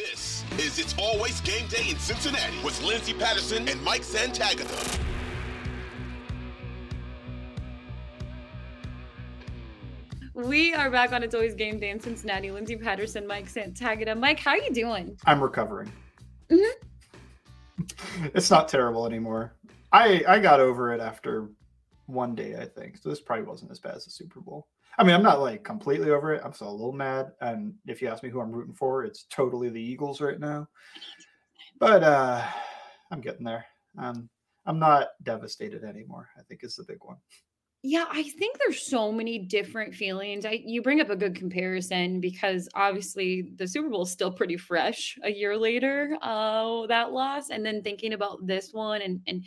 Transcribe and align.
This 0.00 0.44
is 0.56 0.78
It's 0.78 0.94
Always 0.98 1.42
Game 1.42 1.66
Day 1.66 1.90
in 1.90 1.98
Cincinnati 1.98 2.56
with 2.64 2.82
Lindsay 2.82 3.12
Patterson 3.12 3.68
and 3.68 3.82
Mike 3.84 4.00
Santagata. 4.00 4.98
We 10.32 10.72
are 10.72 10.90
back 10.90 11.12
on 11.12 11.22
It's 11.22 11.34
Always 11.34 11.54
Game 11.54 11.78
Day 11.78 11.90
in 11.90 12.00
Cincinnati. 12.00 12.50
Lindsay 12.50 12.76
Patterson, 12.76 13.26
Mike 13.26 13.52
Santagata. 13.52 14.18
Mike, 14.18 14.40
how 14.40 14.52
are 14.52 14.58
you 14.58 14.72
doing? 14.72 15.18
I'm 15.26 15.38
recovering. 15.42 15.92
Mm-hmm. 16.50 17.84
it's 18.34 18.50
not 18.50 18.68
terrible 18.68 19.04
anymore. 19.04 19.52
I 19.92 20.24
I 20.26 20.38
got 20.38 20.60
over 20.60 20.94
it 20.94 21.02
after 21.02 21.50
one 22.06 22.34
day, 22.34 22.56
I 22.56 22.64
think. 22.64 22.96
So 22.96 23.10
this 23.10 23.20
probably 23.20 23.44
wasn't 23.44 23.70
as 23.70 23.80
bad 23.80 23.96
as 23.96 24.06
the 24.06 24.10
Super 24.10 24.40
Bowl. 24.40 24.66
I 25.00 25.02
mean, 25.02 25.14
I'm 25.14 25.22
not 25.22 25.40
like 25.40 25.64
completely 25.64 26.10
over 26.10 26.34
it. 26.34 26.42
I'm 26.44 26.52
still 26.52 26.68
a 26.68 26.72
little 26.72 26.92
mad. 26.92 27.32
And 27.40 27.72
if 27.86 28.02
you 28.02 28.08
ask 28.08 28.22
me 28.22 28.28
who 28.28 28.38
I'm 28.38 28.52
rooting 28.52 28.74
for, 28.74 29.02
it's 29.02 29.24
totally 29.30 29.70
the 29.70 29.80
Eagles 29.80 30.20
right 30.20 30.38
now. 30.38 30.68
But 31.78 32.04
uh 32.04 32.44
I'm 33.10 33.22
getting 33.22 33.46
there. 33.46 33.64
Um 33.96 34.28
I'm 34.66 34.78
not 34.78 35.08
devastated 35.22 35.84
anymore. 35.84 36.28
I 36.38 36.42
think 36.42 36.64
is 36.64 36.76
the 36.76 36.84
big 36.84 36.98
one. 37.00 37.16
Yeah, 37.82 38.04
I 38.10 38.24
think 38.24 38.58
there's 38.58 38.82
so 38.82 39.10
many 39.10 39.38
different 39.38 39.94
feelings. 39.94 40.44
I 40.44 40.60
you 40.66 40.82
bring 40.82 41.00
up 41.00 41.08
a 41.08 41.16
good 41.16 41.34
comparison 41.34 42.20
because 42.20 42.68
obviously 42.74 43.52
the 43.56 43.66
Super 43.66 43.88
Bowl 43.88 44.02
is 44.02 44.10
still 44.10 44.30
pretty 44.30 44.58
fresh 44.58 45.16
a 45.24 45.30
year 45.32 45.56
later, 45.56 46.14
uh, 46.20 46.86
that 46.88 47.12
loss. 47.12 47.48
And 47.48 47.64
then 47.64 47.82
thinking 47.82 48.12
about 48.12 48.46
this 48.46 48.72
one 48.74 49.00
and 49.00 49.20
and 49.26 49.46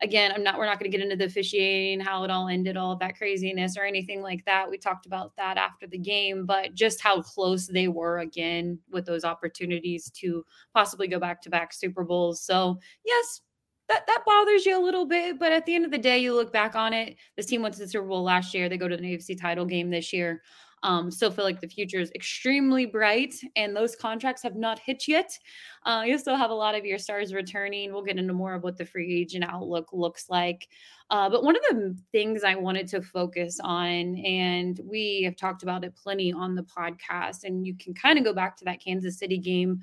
again, 0.00 0.30
I'm 0.32 0.44
not 0.44 0.58
we're 0.58 0.66
not 0.66 0.78
going 0.78 0.92
to 0.92 0.96
get 0.96 1.02
into 1.04 1.16
the 1.16 1.24
officiating, 1.24 1.98
how 1.98 2.22
it 2.22 2.30
all 2.30 2.46
ended, 2.46 2.76
all 2.76 2.94
that 2.98 3.16
craziness 3.18 3.76
or 3.76 3.82
anything 3.82 4.22
like 4.22 4.44
that. 4.44 4.70
We 4.70 4.78
talked 4.78 5.06
about 5.06 5.34
that 5.36 5.56
after 5.56 5.88
the 5.88 5.98
game, 5.98 6.46
but 6.46 6.74
just 6.74 7.00
how 7.00 7.20
close 7.20 7.66
they 7.66 7.88
were 7.88 8.20
again 8.20 8.78
with 8.92 9.06
those 9.06 9.24
opportunities 9.24 10.08
to 10.20 10.44
possibly 10.72 11.08
go 11.08 11.18
back 11.18 11.42
to 11.42 11.50
back 11.50 11.72
Super 11.72 12.04
Bowls. 12.04 12.42
So 12.42 12.78
yes, 13.04 13.40
that 13.92 14.06
that 14.06 14.22
bothers 14.24 14.64
you 14.64 14.78
a 14.78 14.82
little 14.82 15.06
bit, 15.06 15.38
but 15.38 15.52
at 15.52 15.66
the 15.66 15.74
end 15.74 15.84
of 15.84 15.90
the 15.90 15.98
day, 15.98 16.18
you 16.18 16.34
look 16.34 16.52
back 16.52 16.74
on 16.74 16.92
it. 16.92 17.16
This 17.36 17.46
team 17.46 17.62
went 17.62 17.74
to 17.74 17.80
the 17.80 17.88
Super 17.88 18.06
Bowl 18.06 18.22
last 18.22 18.54
year. 18.54 18.68
They 18.68 18.78
go 18.78 18.88
to 18.88 18.96
the 18.96 19.02
AFC 19.02 19.40
title 19.40 19.64
game 19.64 19.90
this 19.90 20.12
year. 20.12 20.42
Um, 20.84 21.12
still 21.12 21.30
feel 21.30 21.44
like 21.44 21.60
the 21.60 21.68
future 21.68 22.00
is 22.00 22.10
extremely 22.16 22.86
bright, 22.86 23.34
and 23.54 23.76
those 23.76 23.94
contracts 23.94 24.42
have 24.42 24.56
not 24.56 24.80
hit 24.80 25.06
yet. 25.06 25.38
Uh, 25.84 26.02
you 26.04 26.18
still 26.18 26.36
have 26.36 26.50
a 26.50 26.54
lot 26.54 26.74
of 26.74 26.84
your 26.84 26.98
stars 26.98 27.32
returning. 27.32 27.92
We'll 27.92 28.02
get 28.02 28.18
into 28.18 28.32
more 28.32 28.54
of 28.54 28.64
what 28.64 28.76
the 28.76 28.84
free 28.84 29.20
agent 29.20 29.44
outlook 29.44 29.90
looks 29.92 30.28
like. 30.28 30.68
Uh, 31.10 31.30
but 31.30 31.44
one 31.44 31.54
of 31.54 31.62
the 31.70 31.96
things 32.10 32.42
I 32.42 32.56
wanted 32.56 32.88
to 32.88 33.02
focus 33.02 33.60
on, 33.62 34.16
and 34.16 34.80
we 34.84 35.22
have 35.22 35.36
talked 35.36 35.62
about 35.62 35.84
it 35.84 35.94
plenty 35.94 36.32
on 36.32 36.56
the 36.56 36.64
podcast, 36.64 37.44
and 37.44 37.64
you 37.64 37.76
can 37.76 37.94
kind 37.94 38.18
of 38.18 38.24
go 38.24 38.32
back 38.32 38.56
to 38.56 38.64
that 38.64 38.82
Kansas 38.82 39.18
City 39.18 39.38
game 39.38 39.82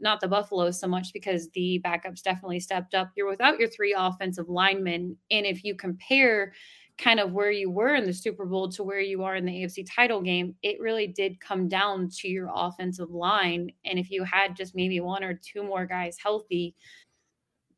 not 0.00 0.20
the 0.20 0.28
Buffalo 0.28 0.70
so 0.70 0.86
much 0.86 1.12
because 1.12 1.48
the 1.50 1.80
backups 1.84 2.22
definitely 2.22 2.60
stepped 2.60 2.94
up. 2.94 3.10
You're 3.16 3.28
without 3.28 3.58
your 3.58 3.68
three 3.68 3.94
offensive 3.96 4.48
linemen. 4.48 5.16
And 5.30 5.46
if 5.46 5.64
you 5.64 5.74
compare 5.74 6.52
kind 6.98 7.18
of 7.18 7.32
where 7.32 7.50
you 7.50 7.70
were 7.70 7.94
in 7.94 8.04
the 8.04 8.12
Super 8.12 8.44
Bowl 8.44 8.68
to 8.70 8.82
where 8.82 9.00
you 9.00 9.22
are 9.22 9.36
in 9.36 9.46
the 9.46 9.52
AFC 9.52 9.86
title 9.88 10.20
game, 10.20 10.54
it 10.62 10.80
really 10.80 11.06
did 11.06 11.40
come 11.40 11.68
down 11.68 12.08
to 12.18 12.28
your 12.28 12.50
offensive 12.54 13.10
line. 13.10 13.70
And 13.84 13.98
if 13.98 14.10
you 14.10 14.22
had 14.24 14.56
just 14.56 14.76
maybe 14.76 15.00
one 15.00 15.24
or 15.24 15.34
two 15.34 15.62
more 15.62 15.86
guys 15.86 16.18
healthy, 16.22 16.74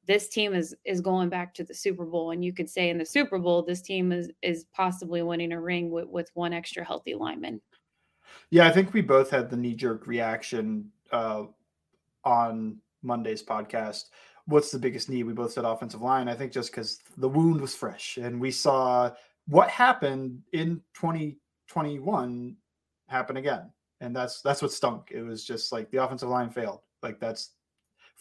this 0.07 0.29
team 0.29 0.53
is 0.53 0.75
is 0.85 1.01
going 1.01 1.29
back 1.29 1.55
to 1.55 1.65
the 1.65 1.75
Super 1.75 2.05
Bowl. 2.05 2.33
And 2.33 2.45
you 2.45 2.53
could 2.53 2.69
say 2.69 2.91
in 2.91 2.99
the 2.99 3.07
Super 3.07 3.39
Bowl, 3.39 3.63
this 3.63 3.81
team 3.81 4.11
is 4.11 4.31
is 4.43 4.67
possibly 4.75 5.23
winning 5.23 5.53
a 5.53 5.61
ring 5.61 5.91
with, 5.91 6.09
with 6.09 6.31
one 6.35 6.53
extra 6.53 6.85
healthy 6.85 7.15
lineman. 7.15 7.61
Yeah, 8.51 8.67
I 8.67 8.73
think 8.73 8.93
we 8.93 9.03
both 9.03 9.31
had 9.31 9.51
the 9.51 9.57
knee 9.57 9.75
jerk 9.75 10.07
reaction 10.07 10.91
uh, 11.13 11.45
on 12.25 12.79
Monday's 13.03 13.43
podcast. 13.43 14.05
What's 14.47 14.71
the 14.71 14.79
biggest 14.79 15.09
need? 15.09 15.25
We 15.25 15.33
both 15.33 15.53
said 15.53 15.65
offensive 15.65 16.03
line. 16.03 16.29
I 16.29 16.35
think 16.35 16.53
just 16.53 16.71
because 16.71 16.99
the 17.17 17.29
wound 17.29 17.61
was 17.61 17.75
fresh 17.75 18.17
and 18.17 18.41
we 18.41 18.51
saw 18.51 19.11
what 19.47 19.69
happened 19.69 20.43
in 20.53 20.83
2021 20.95 22.57
happen 23.09 23.37
again. 23.37 23.71
And 24.01 24.15
that's 24.17 24.43
that's 24.43 24.63
what 24.63 24.73
stunk. 24.73 25.13
It 25.13 25.23
was 25.23 25.45
just 25.45 25.71
like 25.71 25.91
the 25.91 26.03
offensive 26.03 26.29
line 26.29 26.51
failed. 26.51 26.81
Like 27.03 27.21
that's 27.21 27.51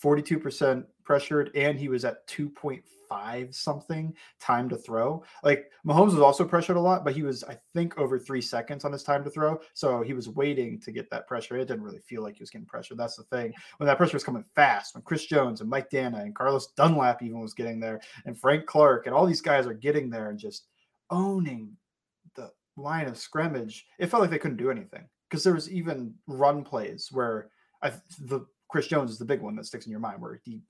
42% 0.01 0.85
pressured, 1.03 1.51
and 1.55 1.77
he 1.77 1.89
was 1.89 2.05
at 2.05 2.25
2.5 2.27 3.53
something 3.53 4.13
time 4.39 4.69
to 4.69 4.77
throw. 4.77 5.21
Like 5.43 5.69
Mahomes 5.85 6.13
was 6.13 6.21
also 6.21 6.45
pressured 6.45 6.77
a 6.77 6.81
lot, 6.81 7.03
but 7.03 7.13
he 7.13 7.23
was, 7.23 7.43
I 7.43 7.57
think, 7.73 7.97
over 7.97 8.17
three 8.17 8.41
seconds 8.41 8.85
on 8.85 8.91
his 8.91 9.03
time 9.03 9.23
to 9.23 9.29
throw. 9.29 9.59
So 9.73 10.01
he 10.01 10.13
was 10.13 10.29
waiting 10.29 10.79
to 10.81 10.91
get 10.91 11.09
that 11.09 11.27
pressure. 11.27 11.57
It 11.57 11.67
didn't 11.67 11.83
really 11.83 11.99
feel 11.99 12.23
like 12.23 12.35
he 12.35 12.41
was 12.41 12.49
getting 12.49 12.67
pressure. 12.67 12.95
That's 12.95 13.17
the 13.17 13.23
thing. 13.23 13.53
When 13.77 13.87
that 13.87 13.97
pressure 13.97 14.15
was 14.15 14.23
coming 14.23 14.45
fast, 14.55 14.95
when 14.95 15.03
Chris 15.03 15.25
Jones 15.25 15.61
and 15.61 15.69
Mike 15.69 15.89
Danna 15.89 16.21
and 16.21 16.35
Carlos 16.35 16.67
Dunlap 16.77 17.21
even 17.21 17.41
was 17.41 17.53
getting 17.53 17.79
there, 17.79 17.99
and 18.25 18.39
Frank 18.39 18.65
Clark 18.65 19.05
and 19.05 19.13
all 19.13 19.25
these 19.25 19.41
guys 19.41 19.67
are 19.67 19.73
getting 19.73 20.09
there 20.09 20.29
and 20.29 20.39
just 20.39 20.67
owning 21.09 21.75
the 22.35 22.49
line 22.77 23.07
of 23.07 23.17
scrimmage, 23.17 23.85
it 23.99 24.07
felt 24.07 24.21
like 24.21 24.31
they 24.31 24.39
couldn't 24.39 24.57
do 24.57 24.71
anything 24.71 25.03
because 25.29 25.43
there 25.43 25.53
was 25.53 25.69
even 25.69 26.13
run 26.27 26.63
plays 26.63 27.09
where 27.11 27.49
I, 27.81 27.91
the 28.19 28.45
Chris 28.71 28.87
Jones 28.87 29.11
is 29.11 29.19
the 29.19 29.25
big 29.25 29.41
one 29.41 29.55
that 29.57 29.65
sticks 29.65 29.85
in 29.85 29.91
your 29.91 29.99
mind, 29.99 30.21
where 30.21 30.39
he 30.43 30.61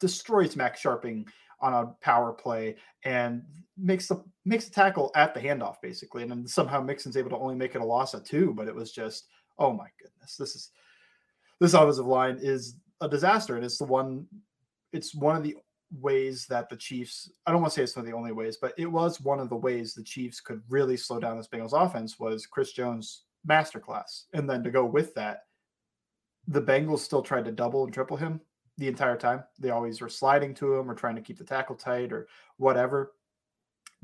destroys 0.00 0.54
Max 0.54 0.82
Scharping 0.82 1.26
on 1.60 1.72
a 1.72 1.86
power 2.04 2.32
play 2.32 2.76
and 3.04 3.42
makes 3.78 4.08
the 4.08 4.22
makes 4.44 4.66
the 4.66 4.74
tackle 4.74 5.10
at 5.14 5.32
the 5.32 5.40
handoff 5.40 5.76
basically, 5.80 6.22
and 6.22 6.30
then 6.30 6.46
somehow 6.46 6.80
Mixon's 6.80 7.16
able 7.16 7.30
to 7.30 7.38
only 7.38 7.54
make 7.54 7.74
it 7.74 7.80
a 7.80 7.84
loss 7.84 8.12
of 8.12 8.24
two. 8.24 8.52
But 8.54 8.68
it 8.68 8.74
was 8.74 8.92
just, 8.92 9.28
oh 9.58 9.72
my 9.72 9.88
goodness, 10.00 10.36
this 10.36 10.54
is 10.54 10.70
this 11.58 11.74
offensive 11.74 12.06
line 12.06 12.38
is 12.42 12.76
a 13.00 13.08
disaster, 13.08 13.56
and 13.56 13.64
it's 13.64 13.78
the 13.78 13.84
one, 13.84 14.26
it's 14.92 15.14
one 15.14 15.36
of 15.36 15.42
the 15.42 15.56
ways 16.00 16.46
that 16.48 16.68
the 16.68 16.76
Chiefs. 16.76 17.30
I 17.46 17.52
don't 17.52 17.62
want 17.62 17.72
to 17.72 17.76
say 17.76 17.84
it's 17.84 17.96
one 17.96 18.04
of 18.04 18.10
the 18.10 18.16
only 18.16 18.32
ways, 18.32 18.58
but 18.60 18.74
it 18.76 18.90
was 18.90 19.20
one 19.20 19.40
of 19.40 19.48
the 19.48 19.56
ways 19.56 19.94
the 19.94 20.02
Chiefs 20.02 20.40
could 20.40 20.60
really 20.68 20.96
slow 20.96 21.18
down 21.18 21.38
this 21.38 21.48
Bengals 21.48 21.72
offense 21.72 22.18
was 22.18 22.46
Chris 22.46 22.72
Jones 22.72 23.22
masterclass, 23.48 24.24
and 24.34 24.50
then 24.50 24.62
to 24.64 24.70
go 24.70 24.84
with 24.84 25.14
that 25.14 25.44
the 26.48 26.62
Bengals 26.62 27.00
still 27.00 27.22
tried 27.22 27.44
to 27.44 27.52
double 27.52 27.84
and 27.84 27.92
triple 27.92 28.16
him 28.16 28.40
the 28.78 28.88
entire 28.88 29.16
time. 29.16 29.44
They 29.58 29.70
always 29.70 30.00
were 30.00 30.08
sliding 30.08 30.54
to 30.54 30.74
him 30.74 30.90
or 30.90 30.94
trying 30.94 31.16
to 31.16 31.22
keep 31.22 31.38
the 31.38 31.44
tackle 31.44 31.76
tight 31.76 32.12
or 32.12 32.28
whatever. 32.56 33.12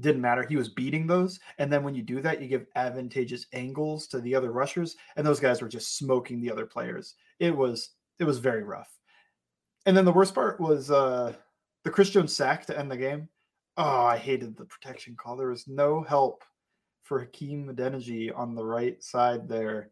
Didn't 0.00 0.20
matter. 0.20 0.44
He 0.44 0.56
was 0.56 0.68
beating 0.68 1.06
those. 1.06 1.40
And 1.58 1.72
then 1.72 1.82
when 1.82 1.94
you 1.94 2.02
do 2.02 2.20
that, 2.20 2.40
you 2.40 2.46
give 2.46 2.66
advantageous 2.76 3.46
angles 3.52 4.06
to 4.08 4.20
the 4.20 4.34
other 4.34 4.52
rushers. 4.52 4.96
And 5.16 5.26
those 5.26 5.40
guys 5.40 5.60
were 5.60 5.68
just 5.68 5.96
smoking 5.96 6.40
the 6.40 6.52
other 6.52 6.66
players. 6.66 7.14
It 7.40 7.56
was 7.56 7.90
it 8.20 8.24
was 8.24 8.38
very 8.38 8.62
rough. 8.62 8.90
And 9.86 9.96
then 9.96 10.04
the 10.04 10.12
worst 10.12 10.34
part 10.34 10.60
was 10.60 10.90
uh 10.90 11.34
the 11.82 11.90
Chris 11.90 12.10
Jones 12.10 12.34
sack 12.34 12.66
to 12.66 12.78
end 12.78 12.90
the 12.90 12.96
game. 12.96 13.28
Oh, 13.76 14.04
I 14.04 14.18
hated 14.18 14.56
the 14.56 14.64
protection 14.64 15.16
call. 15.16 15.36
There 15.36 15.48
was 15.48 15.66
no 15.66 16.02
help 16.02 16.44
for 17.02 17.20
Hakeem 17.20 17.74
Adeniji 17.74 18.30
on 18.36 18.54
the 18.54 18.64
right 18.64 19.02
side 19.02 19.48
there 19.48 19.90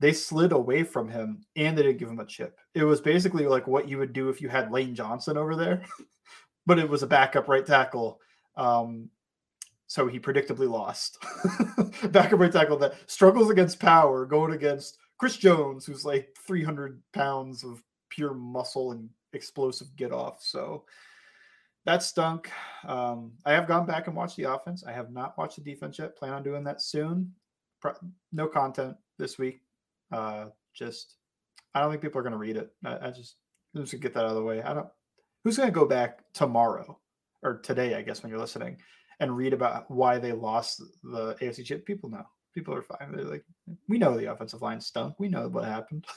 they 0.00 0.12
slid 0.12 0.52
away 0.52 0.82
from 0.82 1.08
him 1.08 1.44
and 1.56 1.76
they 1.76 1.82
didn't 1.82 1.98
give 1.98 2.08
him 2.08 2.20
a 2.20 2.26
chip. 2.26 2.58
It 2.74 2.84
was 2.84 3.00
basically 3.00 3.46
like 3.46 3.66
what 3.66 3.88
you 3.88 3.98
would 3.98 4.12
do 4.12 4.28
if 4.28 4.40
you 4.40 4.48
had 4.48 4.70
Lane 4.70 4.94
Johnson 4.94 5.38
over 5.38 5.56
there, 5.56 5.82
but 6.66 6.78
it 6.78 6.88
was 6.88 7.02
a 7.02 7.06
backup 7.06 7.48
right 7.48 7.64
tackle. 7.64 8.20
Um, 8.56 9.08
so 9.86 10.06
he 10.06 10.18
predictably 10.18 10.68
lost. 10.68 11.18
backup 12.12 12.40
right 12.40 12.52
tackle 12.52 12.76
that 12.78 12.94
struggles 13.06 13.50
against 13.50 13.80
power, 13.80 14.26
going 14.26 14.52
against 14.52 14.98
Chris 15.18 15.36
Jones, 15.36 15.86
who's 15.86 16.04
like 16.04 16.36
300 16.46 17.00
pounds 17.12 17.64
of 17.64 17.82
pure 18.10 18.34
muscle 18.34 18.92
and 18.92 19.08
explosive 19.32 19.94
get 19.96 20.12
off. 20.12 20.42
So 20.42 20.84
that 21.86 22.02
stunk. 22.02 22.50
Um, 22.84 23.32
I 23.46 23.52
have 23.52 23.68
gone 23.68 23.86
back 23.86 24.08
and 24.08 24.16
watched 24.16 24.36
the 24.36 24.52
offense. 24.52 24.84
I 24.84 24.92
have 24.92 25.10
not 25.10 25.38
watched 25.38 25.56
the 25.56 25.62
defense 25.62 25.98
yet. 25.98 26.16
Plan 26.16 26.32
on 26.32 26.42
doing 26.42 26.64
that 26.64 26.82
soon. 26.82 27.32
Pro- 27.80 27.94
no 28.32 28.48
content 28.48 28.96
this 29.18 29.38
week 29.38 29.60
uh, 30.12 30.46
just 30.74 31.16
I 31.74 31.80
don't 31.80 31.90
think 31.90 32.02
people 32.02 32.18
are 32.18 32.22
going 32.22 32.32
to 32.32 32.38
read 32.38 32.56
it. 32.56 32.70
I, 32.84 33.08
I 33.08 33.10
just 33.10 33.36
just 33.76 34.00
get 34.00 34.14
that 34.14 34.24
out 34.24 34.30
of 34.30 34.36
the 34.36 34.42
way. 34.42 34.62
I 34.62 34.74
don't. 34.74 34.88
Who's 35.44 35.56
going 35.56 35.68
to 35.68 35.74
go 35.74 35.86
back 35.86 36.20
tomorrow 36.32 36.98
or 37.42 37.58
today? 37.58 37.94
I 37.94 38.02
guess 38.02 38.22
when 38.22 38.30
you're 38.30 38.40
listening 38.40 38.78
and 39.20 39.36
read 39.36 39.52
about 39.52 39.90
why 39.90 40.18
they 40.18 40.32
lost 40.32 40.82
the 41.02 41.34
AFC 41.40 41.64
chip. 41.64 41.86
People 41.86 42.10
know. 42.10 42.24
People 42.54 42.74
are 42.74 42.82
fine. 42.82 43.12
They're 43.12 43.24
like, 43.24 43.44
we 43.88 43.98
know 43.98 44.16
the 44.16 44.32
offensive 44.32 44.62
line 44.62 44.80
stunk. 44.80 45.14
We 45.18 45.28
know 45.28 45.48
what 45.48 45.64
happened. 45.64 46.06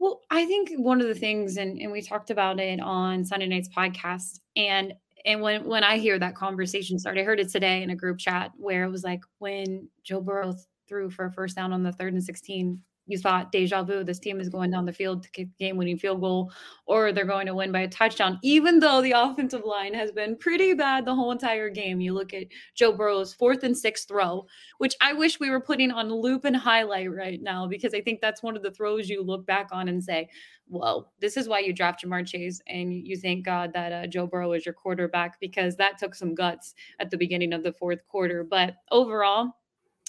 Well, 0.00 0.20
I 0.30 0.44
think 0.46 0.70
one 0.76 1.00
of 1.00 1.08
the 1.08 1.14
things, 1.16 1.56
and, 1.56 1.80
and 1.80 1.90
we 1.90 2.02
talked 2.02 2.30
about 2.30 2.60
it 2.60 2.78
on 2.78 3.24
Sunday 3.24 3.48
night's 3.48 3.68
podcast, 3.68 4.38
and 4.54 4.94
and 5.24 5.42
when 5.42 5.64
when 5.64 5.82
I 5.82 5.98
hear 5.98 6.20
that 6.20 6.36
conversation 6.36 7.00
start, 7.00 7.18
I 7.18 7.24
heard 7.24 7.40
it 7.40 7.50
today 7.50 7.82
in 7.82 7.90
a 7.90 7.96
group 7.96 8.18
chat 8.18 8.52
where 8.56 8.84
it 8.84 8.90
was 8.90 9.02
like 9.02 9.22
when 9.38 9.88
Joe 10.04 10.20
Burrow 10.20 10.54
threw 10.88 11.10
for 11.10 11.24
a 11.24 11.32
first 11.32 11.56
down 11.56 11.72
on 11.72 11.82
the 11.82 11.90
third 11.90 12.12
and 12.12 12.22
16 12.22 12.80
you 13.08 13.18
thought 13.18 13.50
deja 13.50 13.82
vu, 13.82 14.04
this 14.04 14.18
team 14.18 14.40
is 14.40 14.48
going 14.48 14.70
down 14.70 14.84
the 14.84 14.92
field 14.92 15.22
to 15.22 15.30
kick 15.30 15.48
game 15.58 15.76
winning 15.76 15.98
field 15.98 16.20
goal, 16.20 16.52
or 16.86 17.12
they're 17.12 17.24
going 17.24 17.46
to 17.46 17.54
win 17.54 17.72
by 17.72 17.80
a 17.80 17.88
touchdown, 17.88 18.38
even 18.42 18.78
though 18.78 19.02
the 19.02 19.12
offensive 19.16 19.64
line 19.64 19.94
has 19.94 20.12
been 20.12 20.36
pretty 20.36 20.74
bad 20.74 21.04
the 21.04 21.14
whole 21.14 21.32
entire 21.32 21.70
game. 21.70 22.00
You 22.00 22.12
look 22.12 22.32
at 22.34 22.46
Joe 22.74 22.92
Burrow's 22.92 23.34
fourth 23.34 23.64
and 23.64 23.76
sixth 23.76 24.06
throw, 24.06 24.46
which 24.78 24.94
I 25.00 25.12
wish 25.12 25.40
we 25.40 25.50
were 25.50 25.60
putting 25.60 25.90
on 25.90 26.12
loop 26.12 26.44
and 26.44 26.56
highlight 26.56 27.12
right 27.12 27.42
now, 27.42 27.66
because 27.66 27.94
I 27.94 28.00
think 28.00 28.20
that's 28.20 28.42
one 28.42 28.56
of 28.56 28.62
the 28.62 28.70
throws 28.70 29.08
you 29.08 29.22
look 29.22 29.46
back 29.46 29.68
on 29.72 29.88
and 29.88 30.04
say, 30.04 30.28
whoa, 30.68 31.08
this 31.20 31.36
is 31.36 31.48
why 31.48 31.60
you 31.60 31.72
draft 31.72 32.04
Ja'Marr 32.04 32.26
Chase 32.26 32.60
and 32.68 32.92
you 32.92 33.16
thank 33.16 33.44
God 33.44 33.72
that 33.72 33.92
uh, 33.92 34.06
Joe 34.06 34.26
Burrow 34.26 34.52
is 34.52 34.66
your 34.66 34.74
quarterback 34.74 35.40
because 35.40 35.76
that 35.76 35.98
took 35.98 36.14
some 36.14 36.34
guts 36.34 36.74
at 37.00 37.10
the 37.10 37.16
beginning 37.16 37.52
of 37.52 37.62
the 37.62 37.72
fourth 37.72 38.06
quarter. 38.06 38.44
But 38.44 38.76
overall, 38.90 39.52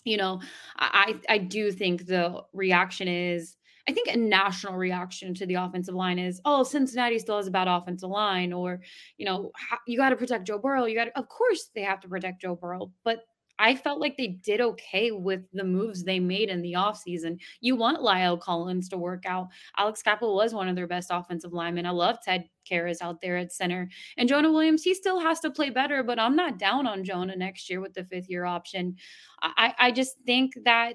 you 0.06 0.18
know, 0.18 0.42
I 0.78 1.16
I 1.28 1.38
do 1.38 1.72
think 1.72 2.06
the 2.06 2.44
reaction 2.54 3.08
is 3.08 3.56
I 3.88 3.92
think 3.92 4.08
a 4.08 4.18
national 4.18 4.76
reaction 4.76 5.34
to 5.36 5.48
the 5.48 5.56
offensive 5.56 5.96
line 5.96 6.20
is, 6.20 6.40
oh, 6.46 6.62
Cincinnati 6.62 7.18
still 7.18 7.38
has 7.38 7.48
a 7.48 7.52
bad 7.52 7.68
offensive 7.68 8.10
line, 8.10 8.54
or 8.54 8.82
you 9.18 9.26
know, 9.26 9.52
you 9.88 9.98
got 9.98 10.10
to 10.10 10.16
protect 10.16 10.46
Joe 10.46 10.60
Burrow. 10.60 10.86
You 10.86 10.96
got, 10.96 11.08
of 11.16 11.28
course, 11.28 11.72
they 11.74 11.82
have 11.82 12.00
to 12.02 12.08
protect 12.08 12.42
Joe 12.42 12.56
Burrow, 12.56 12.92
but 13.04 13.22
I 13.60 13.76
felt 13.76 14.00
like 14.00 14.18
they 14.18 14.28
did 14.28 14.62
okay 14.62 15.12
with 15.12 15.42
the 15.54 15.64
moves 15.64 16.04
they 16.04 16.20
made 16.20 16.50
in 16.50 16.62
the 16.62 16.74
offseason. 16.74 17.40
You 17.62 17.76
want 17.76 18.02
La'el 18.02 18.40
Collins 18.40 18.90
to 18.90 18.98
work 18.98 19.26
out. 19.26 19.50
Alex 19.78 20.02
Cappa 20.02 20.26
was 20.26 20.54
one 20.54 20.68
of 20.68 20.76
their 20.76 20.88
best 20.88 21.10
offensive 21.12 21.54
linemen. 21.54 21.86
I 21.86 21.92
love 21.92 22.18
Ted 22.24 22.46
Karras 22.70 23.02
out 23.02 23.22
there 23.22 23.38
at 23.38 23.52
center. 23.52 23.90
And 24.18 24.30
Jonah 24.30 24.52
Williams, 24.52 24.84
he 24.84 24.94
still 24.94 25.20
has 25.20 25.40
to 25.42 25.52
play 25.52 25.70
better, 25.70 26.04
but 26.04 26.20
I'm 26.20 26.36
not 26.36 26.58
down 26.58 26.88
on 26.88 27.04
Jonah 27.04 27.36
next 27.36 27.70
year 27.70 27.82
with 27.82 27.94
the 27.94 28.06
fifth 28.06 28.30
year 28.30 28.46
option. 28.46 28.96
I, 29.42 29.74
I 29.78 29.92
just 29.92 30.16
think 30.26 30.54
that 30.66 30.94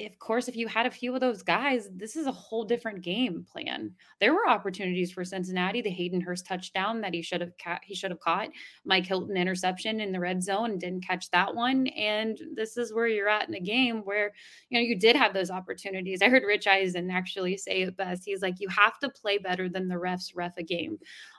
of 0.00 0.18
course, 0.20 0.46
if 0.46 0.54
you 0.54 0.68
had 0.68 0.86
a 0.86 0.90
few 0.90 1.12
of 1.12 1.20
those 1.20 1.42
guys, 1.42 1.88
this 1.92 2.14
is 2.14 2.26
a 2.26 2.32
whole 2.32 2.62
different 2.64 3.02
game 3.02 3.44
plan. 3.50 3.92
There 4.20 4.32
were 4.32 4.48
opportunities 4.48 5.10
for 5.10 5.24
Cincinnati. 5.24 5.82
The 5.82 5.90
Hayden 5.90 6.20
Hurst 6.20 6.46
touchdown 6.46 7.00
that 7.00 7.12
he 7.12 7.20
should 7.20 7.40
have 7.40 7.52
ca- 7.58 7.80
he 7.82 7.96
should 7.96 8.12
have 8.12 8.20
caught. 8.20 8.50
Mike 8.84 9.06
Hilton 9.06 9.36
interception 9.36 10.00
in 10.00 10.12
the 10.12 10.20
red 10.20 10.40
zone 10.40 10.78
didn't 10.78 11.04
catch 11.04 11.30
that 11.32 11.52
one. 11.52 11.88
And 11.88 12.38
this 12.54 12.76
is 12.76 12.94
where 12.94 13.08
you're 13.08 13.28
at 13.28 13.48
in 13.48 13.54
a 13.54 13.60
game 13.60 14.02
where 14.04 14.32
you 14.70 14.78
know 14.78 14.86
you 14.86 14.96
did 14.96 15.16
have 15.16 15.34
those 15.34 15.50
opportunities. 15.50 16.22
I 16.22 16.28
heard 16.28 16.44
Rich 16.46 16.68
Eisen 16.68 17.10
actually 17.10 17.56
say 17.56 17.82
it 17.82 17.96
best. 17.96 18.22
He's 18.24 18.42
like, 18.42 18.60
you 18.60 18.68
have 18.68 19.00
to 19.00 19.10
play 19.10 19.38
better 19.38 19.68
than 19.68 19.88
the 19.88 19.96
refs 19.96 20.30
ref 20.34 20.56
a 20.58 20.62
game. 20.62 20.98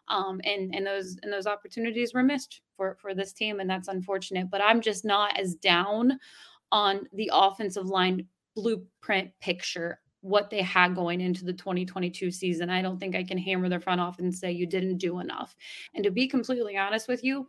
Um, 0.09 0.41
and 0.43 0.75
and 0.75 0.85
those 0.85 1.17
and 1.23 1.31
those 1.31 1.47
opportunities 1.47 2.13
were 2.13 2.23
missed 2.23 2.59
for 2.75 2.97
for 2.99 3.13
this 3.13 3.31
team, 3.31 3.61
and 3.61 3.69
that's 3.69 3.87
unfortunate. 3.87 4.49
But 4.49 4.61
I'm 4.61 4.81
just 4.81 5.05
not 5.05 5.39
as 5.39 5.55
down 5.55 6.19
on 6.71 7.07
the 7.13 7.31
offensive 7.33 7.87
line 7.87 8.27
blueprint 8.59 9.31
picture 9.39 9.99
what 10.21 10.49
they 10.49 10.61
had 10.61 10.95
going 10.95 11.21
into 11.21 11.45
the 11.45 11.53
2022 11.53 12.31
season. 12.31 12.69
I 12.69 12.81
don't 12.81 12.99
think 12.99 13.15
I 13.15 13.23
can 13.23 13.37
hammer 13.37 13.69
their 13.69 13.79
front 13.79 14.01
office 14.01 14.23
and 14.23 14.35
say 14.35 14.51
you 14.51 14.65
didn't 14.65 14.97
do 14.97 15.19
enough. 15.19 15.55
And 15.93 16.03
to 16.03 16.11
be 16.11 16.27
completely 16.27 16.75
honest 16.77 17.07
with 17.07 17.23
you, 17.23 17.47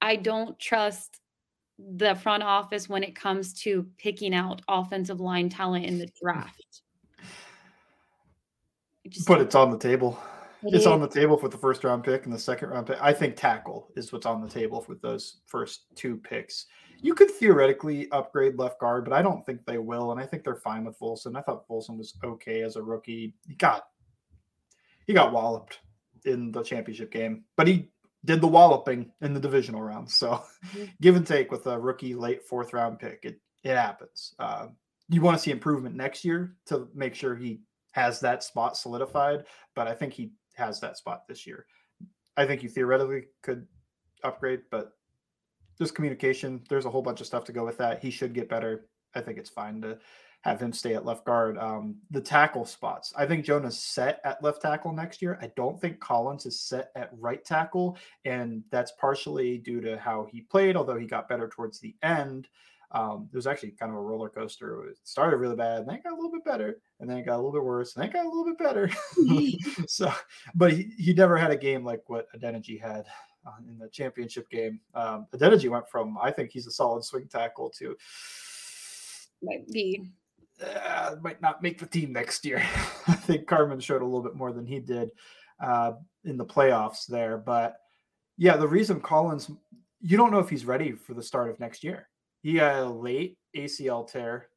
I 0.00 0.16
don't 0.16 0.58
trust 0.58 1.20
the 1.78 2.14
front 2.14 2.42
office 2.42 2.88
when 2.88 3.02
it 3.02 3.16
comes 3.16 3.52
to 3.62 3.86
picking 3.98 4.34
out 4.34 4.62
offensive 4.68 5.20
line 5.20 5.48
talent 5.48 5.84
in 5.84 5.98
the 5.98 6.08
draft. 6.22 6.82
But 9.26 9.40
it's 9.40 9.54
on 9.54 9.70
the 9.70 9.78
table. 9.78 10.18
It 10.66 10.74
it's 10.74 10.86
on 10.86 11.00
the 11.00 11.08
table 11.08 11.36
for 11.36 11.48
the 11.48 11.58
first 11.58 11.84
round 11.84 12.04
pick 12.04 12.24
and 12.24 12.32
the 12.32 12.38
second 12.38 12.70
round 12.70 12.86
pick. 12.86 12.98
I 13.00 13.12
think 13.12 13.36
tackle 13.36 13.88
is 13.96 14.12
what's 14.12 14.26
on 14.26 14.40
the 14.40 14.48
table 14.48 14.84
with 14.88 15.00
those 15.00 15.40
first 15.46 15.86
two 15.94 16.16
picks. 16.16 16.66
You 17.02 17.14
could 17.14 17.30
theoretically 17.30 18.10
upgrade 18.10 18.58
left 18.58 18.80
guard, 18.80 19.04
but 19.04 19.12
I 19.12 19.22
don't 19.22 19.44
think 19.44 19.64
they 19.64 19.78
will. 19.78 20.12
And 20.12 20.20
I 20.20 20.26
think 20.26 20.44
they're 20.44 20.56
fine 20.56 20.84
with 20.84 20.98
Volson. 20.98 21.36
I 21.36 21.42
thought 21.42 21.68
Volson 21.68 21.98
was 21.98 22.14
okay 22.24 22.62
as 22.62 22.76
a 22.76 22.82
rookie. 22.82 23.34
He 23.46 23.54
got 23.54 23.86
he 25.06 25.12
got 25.12 25.32
walloped 25.32 25.80
in 26.24 26.50
the 26.52 26.62
championship 26.62 27.12
game, 27.12 27.44
but 27.56 27.68
he 27.68 27.90
did 28.24 28.40
the 28.40 28.48
walloping 28.48 29.12
in 29.20 29.34
the 29.34 29.40
divisional 29.40 29.82
round. 29.82 30.10
So 30.10 30.42
mm-hmm. 30.66 30.84
give 31.00 31.16
and 31.16 31.26
take 31.26 31.50
with 31.50 31.66
a 31.66 31.78
rookie 31.78 32.14
late 32.14 32.42
fourth 32.42 32.72
round 32.72 32.98
pick. 32.98 33.20
It 33.22 33.40
it 33.62 33.76
happens. 33.76 34.34
Uh, 34.38 34.68
you 35.08 35.20
want 35.20 35.36
to 35.36 35.42
see 35.42 35.50
improvement 35.50 35.94
next 35.94 36.24
year 36.24 36.56
to 36.66 36.88
make 36.94 37.14
sure 37.14 37.36
he 37.36 37.60
has 37.92 38.20
that 38.20 38.44
spot 38.44 38.76
solidified, 38.76 39.44
but 39.74 39.88
I 39.88 39.94
think 39.94 40.12
he 40.12 40.32
has 40.56 40.80
that 40.80 40.96
spot 40.96 41.26
this 41.28 41.46
year. 41.46 41.66
I 42.36 42.46
think 42.46 42.62
you 42.62 42.68
theoretically 42.68 43.26
could 43.42 43.66
upgrade, 44.22 44.62
but 44.70 44.92
just 45.78 45.94
communication. 45.94 46.62
There's 46.68 46.86
a 46.86 46.90
whole 46.90 47.02
bunch 47.02 47.20
of 47.20 47.26
stuff 47.26 47.44
to 47.44 47.52
go 47.52 47.64
with 47.64 47.78
that. 47.78 48.02
He 48.02 48.10
should 48.10 48.34
get 48.34 48.48
better. 48.48 48.88
I 49.14 49.20
think 49.20 49.38
it's 49.38 49.50
fine 49.50 49.80
to 49.82 49.98
have 50.42 50.60
him 50.60 50.72
stay 50.72 50.94
at 50.94 51.04
left 51.04 51.24
guard. 51.24 51.58
Um, 51.58 51.96
the 52.10 52.20
tackle 52.20 52.64
spots. 52.64 53.12
I 53.16 53.26
think 53.26 53.44
Jonah's 53.44 53.78
set 53.78 54.20
at 54.24 54.42
left 54.42 54.62
tackle 54.62 54.92
next 54.92 55.20
year. 55.20 55.38
I 55.42 55.50
don't 55.56 55.80
think 55.80 55.98
Collins 55.98 56.46
is 56.46 56.60
set 56.60 56.90
at 56.94 57.10
right 57.18 57.44
tackle, 57.44 57.98
and 58.24 58.62
that's 58.70 58.92
partially 59.00 59.58
due 59.58 59.80
to 59.80 59.98
how 59.98 60.28
he 60.30 60.42
played, 60.42 60.76
although 60.76 60.98
he 60.98 61.06
got 61.06 61.28
better 61.28 61.48
towards 61.48 61.80
the 61.80 61.96
end. 62.02 62.48
Um, 62.92 63.28
it 63.32 63.36
was 63.36 63.46
actually 63.46 63.72
kind 63.72 63.90
of 63.90 63.98
a 63.98 64.00
roller 64.00 64.28
coaster. 64.28 64.86
It 64.88 64.98
started 65.02 65.38
really 65.38 65.56
bad, 65.56 65.80
and 65.80 65.88
then 65.88 65.96
it 65.96 66.04
got 66.04 66.12
a 66.12 66.16
little 66.16 66.30
bit 66.30 66.44
better, 66.44 66.78
and 67.00 67.08
then 67.08 67.18
it 67.18 67.26
got 67.26 67.34
a 67.34 67.42
little 67.42 67.52
bit 67.52 67.64
worse, 67.64 67.94
and 67.94 68.02
then 68.02 68.10
it 68.10 68.12
got 68.12 68.26
a 68.26 68.28
little 68.28 68.44
bit 68.44 68.58
better. 68.58 68.90
so, 69.88 70.12
but 70.54 70.72
he, 70.72 70.92
he 70.98 71.14
never 71.14 71.36
had 71.36 71.50
a 71.50 71.56
game 71.56 71.84
like 71.84 72.02
what 72.06 72.26
Adeniji 72.34 72.80
had 72.80 73.06
uh, 73.46 73.52
in 73.68 73.78
the 73.78 73.88
championship 73.88 74.48
game. 74.50 74.80
Um, 74.94 75.26
Adeniji 75.34 75.68
went 75.68 75.88
from 75.88 76.16
I 76.18 76.30
think 76.30 76.50
he's 76.50 76.66
a 76.66 76.70
solid 76.70 77.04
swing 77.04 77.28
tackle 77.28 77.70
to 77.78 77.96
might 79.42 79.66
be 79.68 80.10
uh, 80.64 81.16
might 81.20 81.40
not 81.42 81.62
make 81.62 81.78
the 81.78 81.86
team 81.86 82.12
next 82.12 82.44
year. 82.44 82.58
I 83.08 83.14
think 83.14 83.46
Carman 83.46 83.80
showed 83.80 84.02
a 84.02 84.04
little 84.04 84.22
bit 84.22 84.36
more 84.36 84.52
than 84.52 84.66
he 84.66 84.80
did 84.80 85.10
uh, 85.60 85.92
in 86.24 86.36
the 86.36 86.44
playoffs 86.44 87.06
there, 87.06 87.36
but 87.36 87.76
yeah, 88.38 88.56
the 88.56 88.68
reason 88.68 89.00
Collins, 89.00 89.50
you 90.00 90.16
don't 90.16 90.30
know 90.30 90.38
if 90.38 90.50
he's 90.50 90.66
ready 90.66 90.92
for 90.92 91.14
the 91.14 91.22
start 91.22 91.50
of 91.50 91.58
next 91.58 91.82
year. 91.82 92.08
He 92.46 92.58
a 92.58 92.86
late 92.88 93.38
ACL 93.56 94.06
tear 94.06 94.50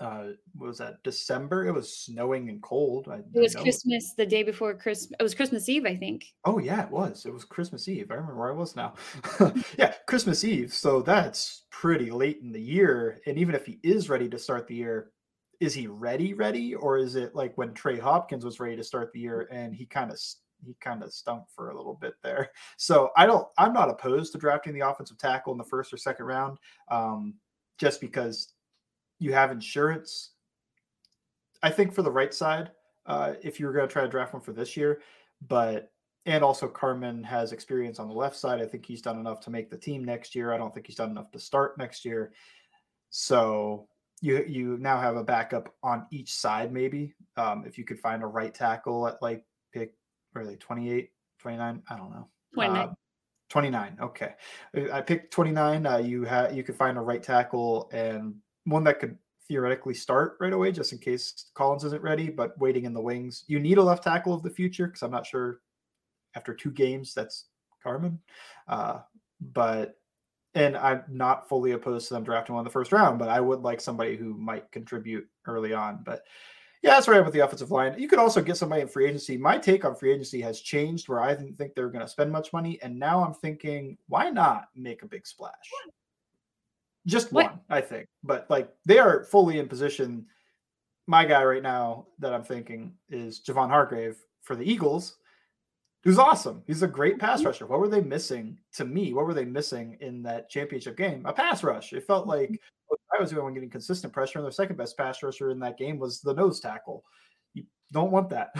uh 0.00 0.28
what 0.54 0.68
was 0.68 0.78
that 0.78 1.02
december? 1.02 1.66
It 1.66 1.72
was 1.72 1.94
snowing 1.94 2.48
and 2.48 2.62
cold 2.62 3.06
I, 3.10 3.16
it 3.16 3.38
was 3.38 3.54
christmas 3.54 4.14
the 4.16 4.24
day 4.24 4.42
before 4.42 4.72
christmas 4.72 5.14
it 5.20 5.22
was 5.22 5.34
christmas 5.34 5.68
eve 5.68 5.84
i 5.84 5.94
think. 5.94 6.24
Oh 6.46 6.58
yeah 6.58 6.84
it 6.84 6.90
was 6.90 7.26
it 7.26 7.34
was 7.34 7.44
christmas 7.44 7.86
eve 7.86 8.10
i 8.10 8.14
remember 8.14 8.38
where 8.38 8.50
i 8.50 8.54
was 8.54 8.74
now. 8.74 8.94
Yeah 9.76 9.92
christmas 10.08 10.42
eve 10.42 10.72
so 10.72 11.02
that's 11.02 11.66
pretty 11.70 12.10
late 12.10 12.38
in 12.40 12.50
the 12.50 12.60
year 12.62 13.20
and 13.26 13.36
even 13.36 13.54
if 13.54 13.66
he 13.66 13.78
is 13.82 14.08
ready 14.08 14.30
to 14.30 14.38
start 14.38 14.66
the 14.66 14.76
year 14.76 15.10
is 15.60 15.74
he 15.74 15.88
ready 15.88 16.32
ready 16.32 16.74
or 16.74 16.96
is 16.96 17.14
it 17.14 17.34
like 17.34 17.58
when 17.58 17.74
trey 17.74 17.98
hopkins 17.98 18.46
was 18.46 18.58
ready 18.58 18.76
to 18.76 18.84
start 18.84 19.12
the 19.12 19.20
year 19.20 19.46
and 19.52 19.74
he 19.74 19.84
kind 19.84 20.10
of 20.10 20.18
he 20.64 20.74
kind 20.80 21.02
of 21.02 21.12
stunk 21.12 21.44
for 21.54 21.70
a 21.70 21.76
little 21.76 21.94
bit 21.94 22.14
there 22.22 22.50
so 22.76 23.10
i 23.16 23.26
don't 23.26 23.46
i'm 23.58 23.72
not 23.72 23.90
opposed 23.90 24.32
to 24.32 24.38
drafting 24.38 24.72
the 24.72 24.86
offensive 24.86 25.18
tackle 25.18 25.52
in 25.52 25.58
the 25.58 25.64
first 25.64 25.92
or 25.92 25.96
second 25.96 26.26
round 26.26 26.58
um 26.90 27.34
just 27.78 28.00
because 28.00 28.54
you 29.22 29.32
have 29.32 29.50
insurance. 29.50 30.30
I 31.62 31.70
think 31.70 31.92
for 31.92 32.02
the 32.02 32.10
right 32.10 32.34
side, 32.34 32.70
uh, 33.06 33.34
if 33.42 33.58
you 33.58 33.66
were 33.66 33.72
going 33.72 33.88
to 33.88 33.92
try 33.92 34.02
to 34.02 34.08
draft 34.08 34.32
one 34.32 34.42
for 34.42 34.52
this 34.52 34.76
year, 34.76 35.00
but 35.48 35.90
and 36.24 36.44
also 36.44 36.68
Carman 36.68 37.24
has 37.24 37.52
experience 37.52 37.98
on 37.98 38.08
the 38.08 38.14
left 38.14 38.36
side. 38.36 38.60
I 38.60 38.66
think 38.66 38.86
he's 38.86 39.02
done 39.02 39.18
enough 39.18 39.40
to 39.40 39.50
make 39.50 39.70
the 39.70 39.76
team 39.76 40.04
next 40.04 40.36
year. 40.36 40.52
I 40.52 40.58
don't 40.58 40.72
think 40.72 40.86
he's 40.86 40.96
done 40.96 41.10
enough 41.10 41.32
to 41.32 41.40
start 41.40 41.78
next 41.78 42.04
year. 42.04 42.32
So 43.10 43.88
you 44.20 44.44
you 44.46 44.78
now 44.78 45.00
have 45.00 45.16
a 45.16 45.24
backup 45.24 45.74
on 45.82 46.06
each 46.12 46.32
side, 46.32 46.72
maybe. 46.72 47.14
Um, 47.36 47.64
if 47.66 47.76
you 47.78 47.84
could 47.84 47.98
find 47.98 48.22
a 48.22 48.26
right 48.26 48.54
tackle 48.54 49.08
at 49.08 49.20
like 49.20 49.44
pick, 49.72 49.94
are 50.34 50.44
they 50.44 50.56
28, 50.56 51.10
29? 51.38 51.82
I 51.88 51.96
don't 51.96 52.10
know. 52.10 52.28
29. 52.54 52.88
Uh, 52.88 52.94
29. 53.48 53.98
Okay. 54.00 54.34
I 54.92 55.00
picked 55.00 55.32
29. 55.32 55.86
Uh, 55.86 55.98
you 55.98 56.24
have 56.24 56.54
you 56.54 56.62
could 56.62 56.76
find 56.76 56.96
a 56.96 57.00
right 57.02 57.22
tackle 57.22 57.90
and 57.92 58.34
one 58.64 58.84
that 58.84 58.98
could 58.98 59.18
theoretically 59.46 59.92
start 59.92 60.36
right 60.40 60.52
away 60.52 60.72
just 60.72 60.92
in 60.92 60.98
case 60.98 61.50
Collins 61.54 61.84
isn't 61.84 62.02
ready, 62.02 62.30
but 62.30 62.58
waiting 62.58 62.84
in 62.84 62.94
the 62.94 63.00
wings. 63.00 63.44
You 63.48 63.60
need 63.60 63.78
a 63.78 63.82
left 63.82 64.04
tackle 64.04 64.32
of 64.32 64.42
the 64.42 64.50
future 64.50 64.86
because 64.86 65.02
I'm 65.02 65.10
not 65.10 65.26
sure 65.26 65.60
after 66.34 66.54
two 66.54 66.70
games 66.70 67.12
that's 67.12 67.46
Carman 67.82 68.18
Uh, 68.68 69.00
but 69.52 69.96
and 70.54 70.76
I'm 70.76 71.02
not 71.08 71.48
fully 71.48 71.72
opposed 71.72 72.08
to 72.08 72.14
them 72.14 72.24
drafting 72.24 72.54
one 72.54 72.62
in 72.62 72.64
the 72.64 72.70
first 72.70 72.92
round, 72.92 73.18
but 73.18 73.28
I 73.28 73.40
would 73.40 73.60
like 73.60 73.80
somebody 73.80 74.16
who 74.16 74.34
might 74.34 74.70
contribute 74.70 75.26
early 75.46 75.72
on. 75.72 76.00
But 76.04 76.22
yeah, 76.82 76.94
that's 76.94 77.06
right 77.06 77.24
with 77.24 77.32
the 77.32 77.40
offensive 77.40 77.70
line. 77.70 77.94
You 77.96 78.08
could 78.08 78.18
also 78.18 78.42
get 78.42 78.56
somebody 78.56 78.82
in 78.82 78.88
free 78.88 79.06
agency. 79.06 79.36
My 79.36 79.56
take 79.56 79.84
on 79.84 79.94
free 79.94 80.12
agency 80.12 80.40
has 80.40 80.60
changed 80.60 81.08
where 81.08 81.20
I 81.20 81.32
didn't 81.32 81.56
think 81.56 81.74
they 81.74 81.82
were 81.82 81.90
going 81.90 82.04
to 82.04 82.10
spend 82.10 82.32
much 82.32 82.52
money. 82.52 82.80
And 82.82 82.98
now 82.98 83.24
I'm 83.24 83.34
thinking, 83.34 83.96
why 84.08 84.30
not 84.30 84.68
make 84.74 85.02
a 85.02 85.06
big 85.06 85.24
splash? 85.24 85.70
Just 87.06 87.32
what? 87.32 87.46
one, 87.46 87.60
I 87.70 87.80
think. 87.80 88.08
But 88.24 88.46
like 88.50 88.72
they 88.84 88.98
are 88.98 89.24
fully 89.24 89.60
in 89.60 89.68
position. 89.68 90.26
My 91.06 91.24
guy 91.24 91.44
right 91.44 91.62
now 91.62 92.06
that 92.18 92.32
I'm 92.32 92.44
thinking 92.44 92.94
is 93.08 93.40
Javon 93.40 93.68
Hargrave 93.68 94.16
for 94.40 94.56
the 94.56 94.68
Eagles. 94.68 95.18
Who's 96.02 96.18
awesome. 96.18 96.62
He's 96.66 96.82
a 96.82 96.88
great 96.88 97.18
pass 97.18 97.38
mm-hmm. 97.38 97.48
rusher. 97.48 97.66
What 97.66 97.80
were 97.80 97.88
they 97.88 98.00
missing 98.00 98.58
to 98.74 98.84
me? 98.84 99.12
What 99.12 99.26
were 99.26 99.34
they 99.34 99.44
missing 99.44 99.96
in 100.00 100.22
that 100.24 100.50
championship 100.50 100.96
game? 100.96 101.24
A 101.26 101.32
pass 101.32 101.62
rush. 101.62 101.92
It 101.92 102.06
felt 102.06 102.26
like 102.26 102.60
I 103.16 103.20
was 103.20 103.30
doing 103.30 103.44
one 103.44 103.54
getting 103.54 103.70
consistent 103.70 104.12
pressure, 104.12 104.38
and 104.38 104.44
their 104.44 104.52
second 104.52 104.76
best 104.76 104.96
pass 104.96 105.22
rusher 105.22 105.50
in 105.50 105.60
that 105.60 105.78
game 105.78 105.98
was 105.98 106.20
the 106.20 106.34
nose 106.34 106.60
tackle. 106.60 107.04
You 107.54 107.64
don't 107.92 108.10
want 108.10 108.30
that. 108.30 108.50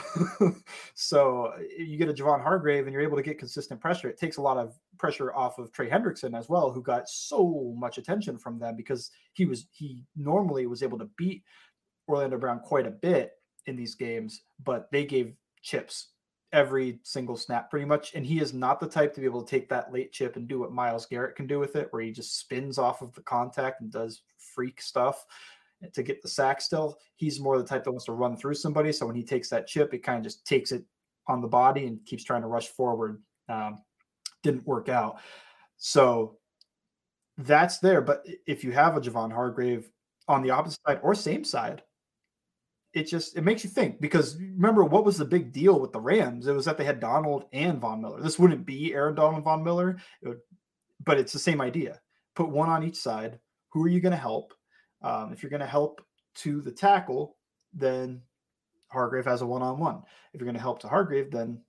so 0.95 1.53
you 1.77 1.97
get 1.97 2.09
a 2.09 2.15
Javon 2.15 2.43
Hargrave 2.43 2.85
and 2.85 2.93
you're 2.93 3.03
able 3.03 3.17
to 3.17 3.23
get 3.23 3.39
consistent 3.39 3.81
pressure. 3.81 4.09
It 4.09 4.19
takes 4.19 4.37
a 4.37 4.43
lot 4.43 4.59
of 4.59 4.79
pressure 4.99 5.35
off 5.35 5.59
of 5.59 5.73
Trey 5.73 5.89
Hendrickson 5.89 6.39
as 6.39 6.49
well, 6.49 6.71
who 6.71 6.83
got 6.83 7.09
so 7.09 7.75
much 7.77 7.99
attention 7.99 8.39
from 8.39 8.59
them 8.59 8.77
because 8.77 9.11
he 9.33 9.47
was 9.47 9.67
he 9.73 9.99
normally 10.17 10.67
was 10.67 10.83
able 10.83 10.99
to 10.99 11.09
beat 11.17 11.43
Orlando 12.09 12.39
Brown 12.39 12.61
quite 12.61 12.87
a 12.87 12.91
bit 12.91 13.33
in 13.67 13.77
these 13.77 13.95
games, 13.95 14.43
but 14.65 14.91
they 14.91 15.05
gave 15.05 15.35
chips 15.63 16.09
every 16.53 16.99
single 17.03 17.37
snap 17.37 17.71
pretty 17.71 17.87
much. 17.87 18.15
And 18.15 18.27
he 18.27 18.41
is 18.41 18.53
not 18.53 18.79
the 18.79 18.89
type 18.89 19.15
to 19.15 19.21
be 19.21 19.27
able 19.27 19.43
to 19.43 19.51
take 19.51 19.69
that 19.71 19.93
late 19.93 20.13
chip 20.13 20.37
and 20.37 20.47
do 20.47 20.59
what 20.61 20.73
Myles 20.73 21.07
Garrett 21.07 21.37
can 21.37 21.47
do 21.47 21.59
with 21.59 21.77
it, 21.77 21.89
where 21.91 22.03
he 22.03 22.13
just 22.13 22.39
spins 22.39 22.79
off 22.79 23.03
of 23.03 23.15
the 23.15 23.23
contact 23.23 23.81
and 23.81 23.91
does 23.91 24.23
freak 24.37 24.81
stuff 24.81 25.25
to 25.93 26.03
get 26.03 26.23
the 26.23 26.29
sack 26.29 26.61
still. 26.61 26.99
He's 27.17 27.41
more 27.41 27.59
the 27.59 27.65
type 27.65 27.85
that 27.85 27.91
wants 27.91 28.05
to 28.07 28.13
run 28.13 28.37
through 28.37 28.55
somebody. 28.55 28.93
So 28.93 29.07
when 29.07 29.17
he 29.17 29.25
takes 29.25 29.49
that 29.49 29.67
chip, 29.67 29.95
it 29.95 30.05
kind 30.05 30.19
of 30.19 30.25
just 30.25 30.47
takes 30.47 30.73
it 30.73 30.85
on 31.27 31.41
the 31.41 31.49
body 31.49 31.87
and 31.87 32.05
keeps 32.05 32.25
trying 32.25 32.43
to 32.43 32.49
rush 32.49 32.69
forward. 32.69 33.23
Um, 33.49 33.83
didn't 34.43 34.67
work 34.67 34.89
out. 34.89 35.21
So 35.77 36.39
that's 37.39 37.79
there. 37.79 38.01
But 38.01 38.27
if 38.47 38.63
you 38.63 38.73
have 38.73 38.97
a 38.97 39.01
Javon 39.01 39.33
Hargrave 39.33 39.91
on 40.29 40.43
the 40.43 40.51
opposite 40.51 40.81
side 40.87 41.01
or 41.03 41.15
same 41.15 41.45
side, 41.45 41.83
it 42.95 43.05
just 43.05 43.37
it 43.37 43.43
makes 43.43 43.65
you 43.65 43.71
think 43.71 44.01
because 44.01 44.37
remember 44.37 44.85
what 44.85 45.05
was 45.05 45.17
the 45.17 45.25
big 45.25 45.53
deal 45.53 45.81
with 45.81 45.93
the 45.93 46.01
Rams? 46.01 46.47
It 46.47 46.53
was 46.53 46.65
that 46.67 46.77
they 46.77 46.85
had 46.85 47.01
Donald 47.01 47.45
and 47.53 47.81
Von 47.81 48.01
Miller. 48.01 48.21
This 48.21 48.39
wouldn't 48.39 48.67
be 48.67 48.93
Aaron 48.93 49.15
Donald 49.15 49.37
and 49.37 49.45
Von 49.45 49.65
Miller, 49.65 49.97
it 50.21 50.29
would, 50.29 50.41
but 51.05 51.19
it's 51.19 51.33
the 51.33 51.39
same 51.39 51.61
idea. 51.61 52.01
Put 52.35 52.49
one 52.49 52.69
on 52.69 52.85
each 52.85 52.97
side. 52.97 53.39
Who 53.71 53.83
are 53.85 53.89
you 53.89 54.01
going 54.01 54.13
to 54.13 54.19
help? 54.19 54.53
Um, 55.03 55.33
if 55.33 55.43
you're 55.43 55.51
going 55.51 55.61
to 55.61 55.67
help 55.67 56.03
to 56.37 56.61
the 56.61 56.71
tackle, 56.71 57.37
then 57.73 58.23
Hargrave 58.89 59.25
has 59.25 59.43
a 59.43 59.47
one-on-one. 59.47 60.03
If 60.33 60.41
you're 60.41 60.47
going 60.47 60.55
to 60.55 60.61
help 60.61 60.79
to 60.81 60.89
Hargrave, 60.89 61.31
then 61.31 61.61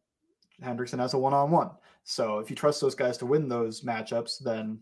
Hendrickson 0.61 0.99
has 0.99 1.13
a 1.13 1.17
one-on-one. 1.17 1.71
So 2.03 2.39
if 2.39 2.49
you 2.49 2.55
trust 2.55 2.81
those 2.81 2.95
guys 2.95 3.17
to 3.19 3.25
win 3.25 3.47
those 3.47 3.81
matchups, 3.81 4.43
then 4.43 4.79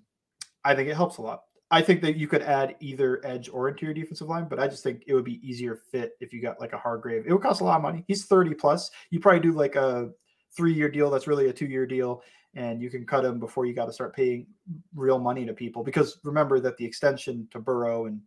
I 0.63 0.75
think 0.75 0.89
it 0.89 0.95
helps 0.95 1.17
a 1.17 1.21
lot. 1.21 1.43
I 1.71 1.81
think 1.81 2.01
that 2.01 2.17
you 2.17 2.27
could 2.27 2.41
add 2.41 2.75
either 2.81 3.25
edge 3.25 3.49
or 3.51 3.69
interior 3.69 3.93
defensive 3.93 4.27
line, 4.27 4.47
but 4.49 4.59
I 4.59 4.67
just 4.67 4.83
think 4.83 5.03
it 5.07 5.13
would 5.13 5.23
be 5.23 5.39
easier 5.47 5.77
fit 5.89 6.17
if 6.19 6.33
you 6.33 6.41
got 6.41 6.59
like 6.59 6.73
a 6.73 6.77
Hargrave. 6.77 7.25
It 7.25 7.31
would 7.31 7.41
cost 7.41 7.61
a 7.61 7.63
lot 7.63 7.77
of 7.77 7.81
money. 7.81 8.03
He's 8.07 8.25
30 8.25 8.53
plus. 8.55 8.91
You 9.09 9.21
probably 9.21 9.39
do 9.39 9.53
like 9.53 9.77
a 9.77 10.09
three 10.55 10.73
year 10.73 10.89
deal 10.89 11.09
that's 11.09 11.27
really 11.27 11.47
a 11.47 11.53
two 11.53 11.67
year 11.67 11.85
deal, 11.85 12.23
and 12.55 12.81
you 12.81 12.89
can 12.89 13.05
cut 13.05 13.23
him 13.23 13.39
before 13.39 13.65
you 13.65 13.73
got 13.73 13.85
to 13.85 13.93
start 13.93 14.13
paying 14.13 14.47
real 14.93 15.17
money 15.17 15.45
to 15.45 15.53
people. 15.53 15.81
Because 15.81 16.19
remember 16.25 16.59
that 16.59 16.75
the 16.75 16.85
extension 16.85 17.47
to 17.51 17.59
Burrow 17.59 18.05
and 18.05 18.19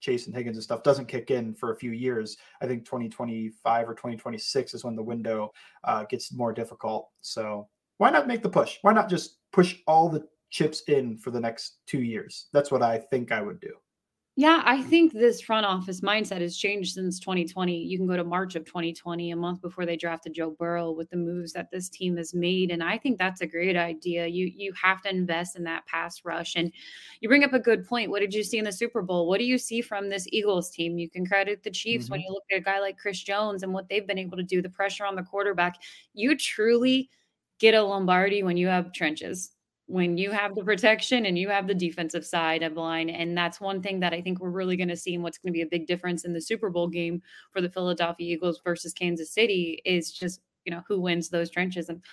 Chase 0.00 0.26
and 0.26 0.34
Higgins 0.34 0.58
and 0.58 0.64
stuff 0.64 0.82
doesn't 0.82 1.08
kick 1.08 1.30
in 1.30 1.54
for 1.54 1.72
a 1.72 1.76
few 1.76 1.92
years. 1.92 2.36
I 2.60 2.66
think 2.66 2.84
2025 2.84 3.88
or 3.88 3.94
2026 3.94 4.74
is 4.74 4.84
when 4.84 4.96
the 4.96 5.02
window 5.02 5.52
uh, 5.84 6.04
gets 6.04 6.32
more 6.32 6.52
difficult. 6.52 7.08
So 7.22 7.68
why 7.98 8.10
not 8.10 8.26
make 8.26 8.42
the 8.42 8.48
push? 8.48 8.78
Why 8.82 8.92
not 8.92 9.10
just 9.10 9.38
push 9.52 9.76
all 9.86 10.08
the 10.08 10.26
chips 10.50 10.82
in 10.88 11.16
for 11.16 11.30
the 11.30 11.40
next 11.40 11.78
two 11.86 12.02
years. 12.02 12.46
That's 12.52 12.70
what 12.70 12.82
I 12.82 12.98
think 12.98 13.32
I 13.32 13.40
would 13.40 13.60
do. 13.60 13.72
Yeah, 14.36 14.62
I 14.64 14.80
think 14.80 15.12
this 15.12 15.40
front 15.40 15.66
office 15.66 16.00
mindset 16.00 16.40
has 16.40 16.56
changed 16.56 16.94
since 16.94 17.18
2020. 17.20 17.76
You 17.76 17.98
can 17.98 18.06
go 18.06 18.16
to 18.16 18.24
March 18.24 18.54
of 18.54 18.64
2020, 18.64 19.32
a 19.32 19.36
month 19.36 19.60
before 19.60 19.84
they 19.84 19.96
drafted 19.96 20.32
Joe 20.34 20.54
Burrow, 20.58 20.92
with 20.92 21.10
the 21.10 21.16
moves 21.16 21.52
that 21.52 21.70
this 21.70 21.88
team 21.90 22.16
has 22.16 22.32
made, 22.32 22.70
and 22.70 22.82
I 22.82 22.96
think 22.96 23.18
that's 23.18 23.42
a 23.42 23.46
great 23.46 23.76
idea. 23.76 24.26
You 24.26 24.46
you 24.46 24.72
have 24.80 25.02
to 25.02 25.10
invest 25.10 25.56
in 25.56 25.64
that 25.64 25.84
pass 25.86 26.24
rush, 26.24 26.54
and 26.54 26.72
you 27.20 27.28
bring 27.28 27.44
up 27.44 27.52
a 27.52 27.58
good 27.58 27.86
point. 27.86 28.10
What 28.10 28.20
did 28.20 28.32
you 28.32 28.42
see 28.42 28.56
in 28.56 28.64
the 28.64 28.72
Super 28.72 29.02
Bowl? 29.02 29.28
What 29.28 29.40
do 29.40 29.44
you 29.44 29.58
see 29.58 29.82
from 29.82 30.08
this 30.08 30.26
Eagles 30.30 30.70
team? 30.70 30.96
You 30.96 31.10
can 31.10 31.26
credit 31.26 31.62
the 31.62 31.70
Chiefs 31.70 32.06
mm-hmm. 32.06 32.12
when 32.12 32.20
you 32.20 32.30
look 32.30 32.44
at 32.50 32.58
a 32.58 32.62
guy 32.62 32.80
like 32.80 32.96
Chris 32.96 33.22
Jones 33.22 33.62
and 33.62 33.74
what 33.74 33.90
they've 33.90 34.06
been 34.06 34.16
able 34.16 34.38
to 34.38 34.42
do, 34.42 34.62
the 34.62 34.70
pressure 34.70 35.04
on 35.04 35.16
the 35.16 35.22
quarterback. 35.22 35.74
You 36.14 36.34
truly 36.34 37.10
get 37.58 37.74
a 37.74 37.82
Lombardi 37.82 38.42
when 38.42 38.56
you 38.56 38.68
have 38.68 38.92
trenches 38.94 39.50
when 39.90 40.16
you 40.16 40.30
have 40.30 40.54
the 40.54 40.62
protection 40.62 41.26
and 41.26 41.36
you 41.36 41.48
have 41.48 41.66
the 41.66 41.74
defensive 41.74 42.24
side 42.24 42.62
of 42.62 42.74
the 42.74 42.80
line. 42.80 43.10
And 43.10 43.36
that's 43.36 43.60
one 43.60 43.82
thing 43.82 43.98
that 44.00 44.14
I 44.14 44.20
think 44.20 44.38
we're 44.38 44.50
really 44.50 44.76
going 44.76 44.88
to 44.88 44.96
see 44.96 45.14
and 45.14 45.22
what's 45.22 45.38
going 45.38 45.52
to 45.52 45.56
be 45.56 45.62
a 45.62 45.66
big 45.66 45.88
difference 45.88 46.24
in 46.24 46.32
the 46.32 46.40
Super 46.40 46.70
Bowl 46.70 46.86
game 46.86 47.20
for 47.52 47.60
the 47.60 47.68
Philadelphia 47.68 48.34
Eagles 48.34 48.60
versus 48.64 48.92
Kansas 48.92 49.34
City 49.34 49.82
is 49.84 50.12
just, 50.12 50.40
you 50.64 50.70
know, 50.70 50.82
who 50.86 51.00
wins 51.00 51.28
those 51.28 51.50
trenches. 51.50 51.88
And 51.88 52.04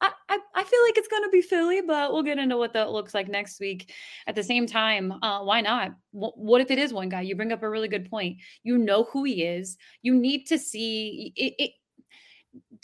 I, 0.00 0.12
I, 0.28 0.38
I 0.54 0.62
feel 0.62 0.82
like 0.84 0.98
it's 0.98 1.08
going 1.08 1.24
to 1.24 1.30
be 1.30 1.42
Philly, 1.42 1.80
but 1.80 2.12
we'll 2.12 2.22
get 2.22 2.38
into 2.38 2.56
what 2.56 2.72
that 2.74 2.92
looks 2.92 3.12
like 3.12 3.28
next 3.28 3.58
week. 3.58 3.92
At 4.28 4.36
the 4.36 4.44
same 4.44 4.66
time, 4.66 5.12
uh, 5.22 5.42
why 5.42 5.62
not? 5.62 5.96
W- 6.12 6.32
what 6.36 6.60
if 6.60 6.70
it 6.70 6.78
is 6.78 6.92
one 6.92 7.08
guy? 7.08 7.22
You 7.22 7.34
bring 7.34 7.50
up 7.50 7.64
a 7.64 7.68
really 7.68 7.88
good 7.88 8.08
point. 8.08 8.38
You 8.62 8.78
know 8.78 9.04
who 9.04 9.24
he 9.24 9.42
is. 9.42 9.76
You 10.02 10.14
need 10.14 10.46
to 10.46 10.58
see 10.58 11.32
it, 11.34 11.54
it 11.58 11.70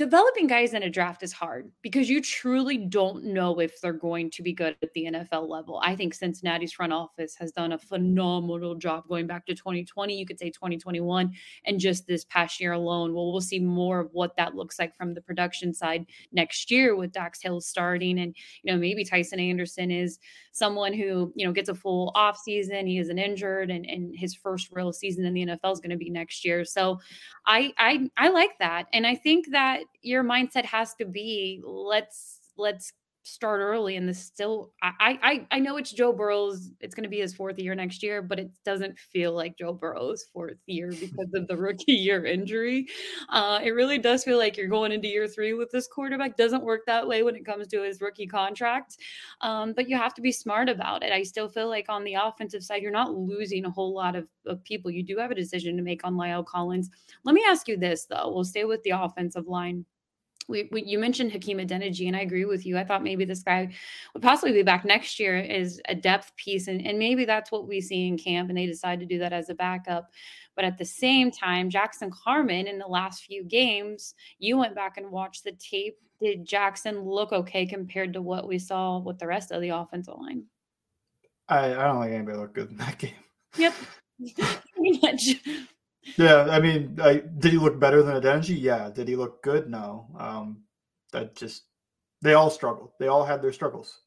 developing 0.03 0.49
guys 0.49 0.75
in 0.75 0.83
a 0.83 0.91
draft 0.91 1.23
is 1.23 1.33
hard 1.33 1.71
because 1.81 2.11
you 2.11 2.21
truly 2.21 2.77
don't 2.77 3.23
know 3.23 3.61
if 3.61 3.81
they're 3.81 3.93
going 3.93 4.29
to 4.33 4.43
be 4.43 4.53
good 4.53 4.77
at 4.83 4.93
the 4.95 5.05
NFL 5.05 5.49
level. 5.49 5.81
I 5.81 5.95
think 5.95 6.13
Cincinnati's 6.13 6.73
front 6.73 6.93
office 6.93 7.37
has 7.37 7.53
done 7.53 7.71
a 7.71 7.79
phenomenal 7.79 8.75
job 8.75 9.05
going 9.09 9.29
back 9.29 9.47
to 9.47 9.55
2020, 9.55 10.19
you 10.19 10.27
could 10.27 10.41
say 10.41 10.51
2021, 10.51 11.33
and 11.67 11.79
just 11.79 12.09
this 12.09 12.25
past 12.25 12.61
year 12.61 12.73
alone. 12.73 13.15
Well, 13.15 13.31
we'll 13.31 13.41
see 13.41 13.61
more 13.61 14.01
of 14.01 14.09
what 14.11 14.37
that 14.39 14.57
looks 14.57 14.81
like 14.81 14.97
from 14.97 15.15
the 15.15 15.21
production 15.21 15.73
side 15.73 16.07
next 16.33 16.73
year 16.73 16.97
with 16.97 17.13
Dax 17.13 17.41
Hill 17.41 17.61
starting. 17.61 18.19
And, 18.19 18.35
you 18.65 18.73
know, 18.73 18.79
maybe 18.81 19.05
Tycen 19.05 19.41
Anderson 19.41 19.93
is 19.93 20.19
someone 20.51 20.93
who, 20.93 21.33
you 21.37 21.47
know, 21.47 21.53
gets 21.53 21.69
a 21.69 21.77
full 21.77 22.11
off 22.17 22.39
season. 22.39 22.89
He 22.89 22.99
isn't 22.99 23.19
injured 23.21 23.71
and, 23.71 23.87
and 23.87 24.13
his 24.19 24.35
first 24.35 24.69
real 24.73 24.93
season 24.93 25.25
in 25.25 25.33
the 25.33 25.47
NFL 25.47 25.75
is 25.75 25.81
going 25.81 25.91
to 25.91 25.97
be 25.97 26.11
next 26.11 26.45
year. 26.45 26.65
So 26.65 26.99
I, 27.47 27.73
I, 27.79 28.11
I 28.17 28.31
like 28.31 28.59
that. 28.59 28.87
And 28.93 29.07
I 29.07 29.15
think 29.15 29.53
that 29.53 29.85
your 30.01 30.25
mindset 30.25 30.65
has 30.65 30.95
to 30.95 31.05
be 31.05 31.61
let's 31.65 32.41
let's 32.57 32.93
start 33.25 33.61
early 33.61 33.97
and 33.97 34.09
this 34.09 34.19
still 34.19 34.73
I 34.83 35.19
I 35.23 35.47
I 35.53 35.59
know 35.61 35.77
it's 35.77 35.93
Joe 35.93 36.13
Burrow's 36.13 36.71
it's 36.81 36.95
going 36.95 37.05
to 37.05 37.09
be 37.09 37.21
his 37.21 37.35
fourth 37.35 37.59
year 37.59 37.75
next 37.75 38.03
year 38.03 38.21
but 38.21 38.41
it 38.41 38.51
doesn't 38.65 38.99
feel 38.99 39.33
like 39.33 39.57
Joe 39.57 39.73
Burrow's 39.73 40.25
fourth 40.33 40.59
year 40.67 40.89
because 40.89 41.29
of 41.35 41.47
the 41.47 41.57
rookie 41.57 41.93
year 41.93 42.25
injury. 42.27 42.89
Uh 43.29 43.61
it 43.63 43.71
really 43.71 43.99
does 43.99 44.25
feel 44.25 44.39
like 44.39 44.57
you're 44.57 44.67
going 44.67 44.91
into 44.91 45.09
year 45.09 45.29
3 45.29 45.55
with 45.55 45.71
this 45.71 45.87
quarterback. 45.87 46.37
Doesn't 46.37 46.65
work 46.65 46.83
that 46.87 47.07
way 47.07 47.23
when 47.23 47.37
it 47.37 47.47
comes 47.47 47.69
to 47.69 47.83
his 47.83 48.01
rookie 48.01 48.27
contract. 48.27 48.97
Um 49.41 49.73
but 49.73 49.89
you 49.89 49.97
have 49.97 50.15
to 50.15 50.23
be 50.23 50.33
smart 50.33 50.69
about 50.69 51.05
it. 51.05 51.13
I 51.13 51.23
still 51.23 51.49
feel 51.49 51.69
like 51.69 51.87
on 51.89 52.03
the 52.03 52.15
offensive 52.15 52.65
side 52.65 52.83
you're 52.83 52.91
not 52.91 53.15
losing 53.15 53.65
a 53.65 53.71
whole 53.71 53.95
lot 53.95 54.17
of, 54.17 54.27
of 54.47 54.65
people. 54.65 54.91
You 54.91 55.05
do 55.05 55.17
have 55.19 55.31
a 55.31 55.37
decision 55.37 55.77
to 55.77 55.83
make 55.83 56.05
on 56.05 56.15
La'el 56.15 56.45
Collins. 56.45 56.91
Let 57.25 57.35
me 57.35 57.45
ask 57.49 57.69
you 57.69 57.77
this 57.77 58.07
though. 58.07 58.33
We'll 58.35 58.45
stay 58.45 58.65
with 58.65 58.83
the 58.83 58.91
offensive 58.91 59.47
line 59.47 59.85
we, 60.49 60.69
we, 60.73 60.83
you 60.85 60.99
mentioned 60.99 61.33
Hakeem 61.33 61.59
Adeniji, 61.59 62.07
and 62.07 62.17
I 62.17 62.21
agree 62.21 62.45
with 62.45 62.67
you. 62.67 62.79
I 62.79 62.85
thought 62.85 63.03
maybe 63.03 63.25
this 63.25 63.43
guy 63.43 63.73
would 64.13 64.23
possibly 64.23 64.53
be 64.53 64.63
back 64.63 64.85
next 64.85 65.19
year 65.19 65.37
as 65.37 65.81
a 65.89 65.95
depth 65.95 66.35
piece, 66.37 66.69
and, 66.69 66.85
and 66.87 66.99
maybe 66.99 67.25
that's 67.25 67.53
what 67.53 67.69
we 67.69 67.81
see 67.81 68.07
in 68.07 68.19
camp, 68.19 68.49
and 68.49 68.59
they 68.59 68.67
decide 68.67 69.01
to 69.01 69.07
do 69.07 69.19
that 69.19 69.33
as 69.33 69.49
a 69.49 69.55
backup. 69.55 70.11
But 70.55 70.65
at 70.65 70.79
the 70.79 70.85
same 70.85 71.31
time, 71.31 71.71
Jackson 71.71 72.11
Carman 72.11 72.67
in 72.67 72.79
the 72.79 72.87
last 72.87 73.25
few 73.25 73.45
games, 73.45 74.15
you 74.39 74.59
went 74.59 74.75
back 74.75 74.97
and 74.97 75.11
watched 75.11 75.45
the 75.45 75.53
tape. 75.53 75.97
Did 76.21 76.45
Jackson 76.45 77.01
look 77.01 77.33
okay 77.33 77.67
compared 77.67 78.13
to 78.13 78.23
what 78.23 78.47
we 78.47 78.59
saw 78.59 78.99
with 78.99 79.19
the 79.19 79.27
rest 79.27 79.51
of 79.51 79.61
the 79.61 79.71
offensive 79.71 80.15
line? 80.19 80.45
I, 81.49 81.75
I 81.75 81.85
don't 81.85 82.03
think 82.03 82.15
anybody 82.15 82.39
looked 82.39 82.55
good 82.55 82.71
in 82.71 82.77
that 82.77 82.99
game. 82.99 83.15
Yep. 83.57 83.75
Pretty 84.77 85.01
much. 85.03 85.37
Yeah, 86.17 86.49
I 86.51 86.61
mean, 86.61 86.99
I, 87.01 87.23
did 87.39 87.53
he 87.53 87.59
look 87.59 87.79
better 87.79 88.03
than 88.03 88.21
Adeniji? 88.21 88.61
Yeah. 88.61 88.91
Did 88.91 89.09
he 89.09 89.17
look 89.17 89.43
good? 89.43 89.71
No. 89.71 90.09
Um, 90.19 90.63
that 91.13 91.37
just 91.37 91.65
they 92.23 92.35
all 92.35 92.51
struggled. 92.51 92.93
They 92.99 93.09
all 93.09 93.25
had 93.25 93.43
their 93.43 93.53
struggles. 93.53 94.01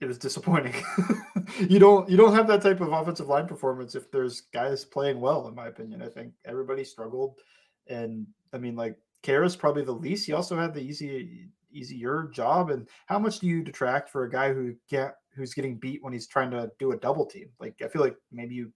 It 0.00 0.06
was 0.06 0.18
disappointing. 0.18 0.74
you 1.68 1.80
don't 1.80 2.08
you 2.08 2.16
don't 2.16 2.34
have 2.34 2.46
that 2.48 2.62
type 2.62 2.80
of 2.80 2.92
offensive 2.92 3.26
line 3.26 3.48
performance 3.48 3.96
if 3.96 4.10
there's 4.12 4.42
guys 4.52 4.84
playing 4.84 5.20
well. 5.20 5.48
In 5.48 5.54
my 5.56 5.66
opinion, 5.66 6.02
I 6.02 6.08
think 6.08 6.32
everybody 6.44 6.84
struggled, 6.84 7.40
and 7.88 8.26
I 8.52 8.58
mean, 8.58 8.76
like 8.76 8.96
Karras 9.24 9.58
probably 9.58 9.84
the 9.84 9.92
least. 9.92 10.26
He 10.26 10.32
also 10.32 10.56
had 10.56 10.72
the 10.72 10.80
easy 10.80 11.48
easier 11.72 12.30
job. 12.32 12.70
And 12.70 12.88
how 13.06 13.18
much 13.18 13.40
do 13.40 13.46
you 13.46 13.62
detract 13.62 14.08
for 14.08 14.24
a 14.24 14.30
guy 14.30 14.52
who 14.52 14.74
can't 14.88 15.12
who's 15.34 15.54
getting 15.54 15.76
beat 15.76 16.02
when 16.02 16.12
he's 16.12 16.26
trying 16.26 16.50
to 16.52 16.70
do 16.78 16.92
a 16.92 16.96
double 16.96 17.26
team? 17.26 17.48
Like 17.58 17.74
I 17.82 17.88
feel 17.88 18.02
like 18.02 18.16
maybe 18.30 18.54
you 18.54 18.72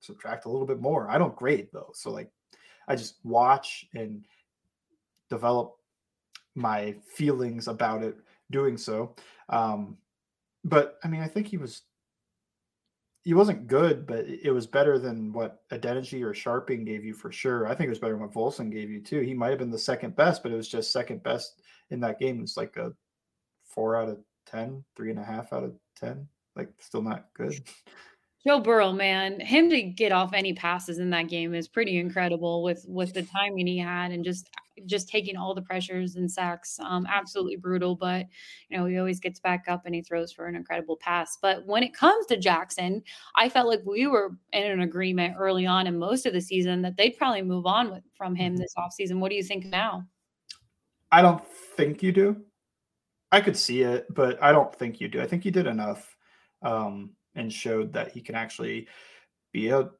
subtract 0.00 0.46
a 0.46 0.50
little 0.50 0.66
bit 0.66 0.80
more. 0.80 1.08
I 1.10 1.18
don't 1.18 1.36
grade 1.36 1.68
though. 1.72 1.90
So 1.94 2.10
like 2.10 2.30
I 2.88 2.96
just 2.96 3.16
watch 3.24 3.86
and 3.94 4.24
develop 5.28 5.76
my 6.54 6.96
feelings 7.14 7.68
about 7.68 8.02
it 8.02 8.16
doing 8.50 8.76
so. 8.76 9.14
Um, 9.48 9.96
but 10.64 10.98
I 11.04 11.08
mean, 11.08 11.20
I 11.20 11.28
think 11.28 11.46
he 11.46 11.56
was 11.56 11.82
he 13.22 13.34
wasn't 13.34 13.66
good, 13.66 14.06
but 14.06 14.24
it 14.26 14.50
was 14.50 14.66
better 14.66 14.98
than 14.98 15.32
what 15.32 15.68
Adeniji 15.70 16.22
or 16.22 16.32
Scharping 16.32 16.86
gave 16.86 17.04
you 17.04 17.12
for 17.12 17.30
sure. 17.30 17.66
I 17.66 17.74
think 17.74 17.86
it 17.86 17.90
was 17.90 17.98
better 17.98 18.14
than 18.14 18.22
what 18.22 18.32
Volson 18.32 18.72
gave 18.72 18.90
you 18.90 19.00
too. 19.00 19.20
He 19.20 19.34
might 19.34 19.50
have 19.50 19.58
been 19.58 19.70
the 19.70 19.78
second 19.78 20.16
best, 20.16 20.42
but 20.42 20.52
it 20.52 20.56
was 20.56 20.68
just 20.68 20.92
second 20.92 21.22
best 21.22 21.60
in 21.90 22.00
that 22.00 22.18
game. 22.18 22.40
It's 22.40 22.56
like 22.56 22.76
a 22.76 22.92
four 23.64 23.96
out 23.96 24.08
of 24.08 24.18
ten, 24.46 24.84
three 24.96 25.10
and 25.10 25.18
a 25.18 25.24
half 25.24 25.52
out 25.52 25.64
of 25.64 25.74
ten. 25.96 26.26
Like 26.56 26.70
still 26.78 27.02
not 27.02 27.26
good. 27.34 27.62
Joe 28.46 28.60
Burrow, 28.60 28.92
man, 28.92 29.38
him 29.38 29.68
to 29.68 29.82
get 29.82 30.12
off 30.12 30.32
any 30.32 30.54
passes 30.54 30.98
in 30.98 31.10
that 31.10 31.28
game 31.28 31.54
is 31.54 31.68
pretty 31.68 31.98
incredible 31.98 32.62
with 32.62 32.84
with 32.88 33.12
the 33.12 33.22
timing 33.22 33.66
he 33.66 33.78
had 33.78 34.12
and 34.12 34.24
just 34.24 34.48
just 34.86 35.10
taking 35.10 35.36
all 35.36 35.54
the 35.54 35.60
pressures 35.60 36.16
and 36.16 36.30
sacks. 36.30 36.78
Um, 36.80 37.06
absolutely 37.06 37.56
brutal, 37.56 37.94
but 37.94 38.26
you 38.70 38.78
know 38.78 38.86
he 38.86 38.98
always 38.98 39.20
gets 39.20 39.40
back 39.40 39.66
up 39.68 39.84
and 39.84 39.94
he 39.94 40.00
throws 40.00 40.32
for 40.32 40.46
an 40.46 40.56
incredible 40.56 40.96
pass. 40.96 41.36
But 41.40 41.66
when 41.66 41.82
it 41.82 41.92
comes 41.92 42.24
to 42.26 42.38
Jackson, 42.38 43.02
I 43.36 43.50
felt 43.50 43.68
like 43.68 43.82
we 43.84 44.06
were 44.06 44.36
in 44.52 44.70
an 44.70 44.80
agreement 44.80 45.34
early 45.38 45.66
on 45.66 45.86
in 45.86 45.98
most 45.98 46.24
of 46.24 46.32
the 46.32 46.40
season 46.40 46.80
that 46.82 46.96
they'd 46.96 47.18
probably 47.18 47.42
move 47.42 47.66
on 47.66 47.90
with, 47.90 48.04
from 48.16 48.34
him 48.34 48.54
mm-hmm. 48.54 48.62
this 48.62 48.74
offseason. 48.78 49.18
What 49.18 49.30
do 49.30 49.36
you 49.36 49.44
think 49.44 49.66
now? 49.66 50.06
I 51.12 51.20
don't 51.20 51.44
think 51.76 52.02
you 52.02 52.12
do. 52.12 52.36
I 53.32 53.40
could 53.40 53.56
see 53.56 53.82
it, 53.82 54.06
but 54.12 54.42
I 54.42 54.50
don't 54.50 54.74
think 54.74 55.00
you 55.00 55.08
do. 55.08 55.20
I 55.20 55.26
think 55.26 55.44
you 55.44 55.50
did 55.50 55.66
enough. 55.66 56.16
Um, 56.62 57.10
and 57.34 57.52
showed 57.52 57.92
that 57.92 58.12
he 58.12 58.20
can 58.20 58.34
actually 58.34 58.88
be 59.52 59.68
a 59.68 59.90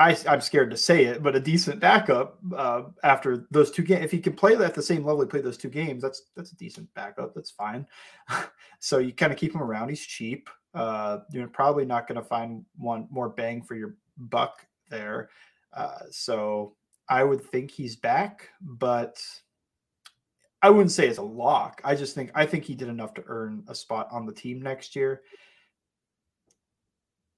I, 0.00 0.16
I'm 0.26 0.40
scared 0.40 0.70
to 0.70 0.78
say 0.78 1.04
it, 1.04 1.22
but 1.22 1.36
a 1.36 1.40
decent 1.40 1.78
backup 1.78 2.38
uh, 2.56 2.84
after 3.04 3.46
those 3.50 3.70
two 3.70 3.82
games. 3.82 4.02
If 4.02 4.10
he 4.10 4.18
can 4.18 4.32
play 4.32 4.56
at 4.56 4.74
the 4.74 4.82
same 4.82 5.04
level 5.04 5.20
he 5.20 5.28
played 5.28 5.44
those 5.44 5.58
two 5.58 5.68
games, 5.68 6.02
that's 6.02 6.22
that's 6.34 6.52
a 6.52 6.56
decent 6.56 6.92
backup. 6.94 7.34
That's 7.34 7.50
fine. 7.50 7.86
so 8.78 8.96
you 8.96 9.12
kind 9.12 9.30
of 9.30 9.38
keep 9.38 9.54
him 9.54 9.62
around. 9.62 9.90
He's 9.90 10.00
cheap. 10.00 10.48
Uh, 10.72 11.18
you're 11.30 11.48
probably 11.48 11.84
not 11.84 12.08
going 12.08 12.18
to 12.18 12.26
find 12.26 12.64
one 12.78 13.08
more 13.10 13.28
bang 13.28 13.60
for 13.60 13.74
your 13.74 13.96
buck 14.16 14.66
there. 14.88 15.28
Uh, 15.74 15.98
so 16.10 16.76
I 17.10 17.22
would 17.22 17.44
think 17.44 17.70
he's 17.70 17.96
back, 17.96 18.48
but 18.62 19.22
I 20.62 20.70
wouldn't 20.70 20.92
say 20.92 21.08
it's 21.08 21.18
a 21.18 21.22
lock. 21.22 21.82
I 21.84 21.94
just 21.94 22.14
think 22.14 22.30
I 22.34 22.46
think 22.46 22.64
he 22.64 22.74
did 22.74 22.88
enough 22.88 23.12
to 23.14 23.24
earn 23.26 23.64
a 23.68 23.74
spot 23.74 24.08
on 24.10 24.24
the 24.24 24.32
team 24.32 24.62
next 24.62 24.96
year 24.96 25.20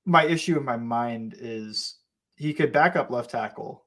my 0.05 0.25
issue 0.25 0.57
in 0.57 0.65
my 0.65 0.77
mind 0.77 1.35
is 1.39 1.99
he 2.37 2.53
could 2.53 2.73
back 2.73 2.97
up 2.97 3.11
left 3.11 3.31
tackle. 3.31 3.87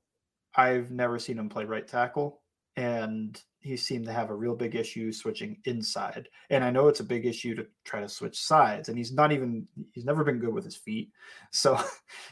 I've 0.56 0.92
never 0.92 1.20
seen 1.20 1.38
him 1.38 1.50
play 1.50 1.66
right 1.66 1.88
tackle, 1.88 2.42
and 2.78 3.40
he 3.60 3.76
seemed 3.76 4.06
to 4.06 4.14
have 4.14 4.30
a 4.30 4.36
real 4.36 4.56
big 4.56 4.76
issue 4.76 5.12
switching 5.12 5.58
inside. 5.66 6.30
And 6.50 6.64
I 6.64 6.70
know 6.70 6.88
it's 6.88 7.00
a 7.00 7.06
big 7.06 7.26
issue 7.26 7.56
to 7.56 7.66
try 7.84 8.00
to 8.00 8.08
switch 8.08 8.40
sides, 8.40 8.88
and 8.90 8.98
he's 8.98 9.12
not 9.12 9.32
even 9.32 9.68
he's 9.94 10.06
never 10.06 10.24
been 10.24 10.40
good 10.40 10.54
with 10.54 10.64
his 10.64 10.78
feet. 10.78 11.12
So 11.52 11.80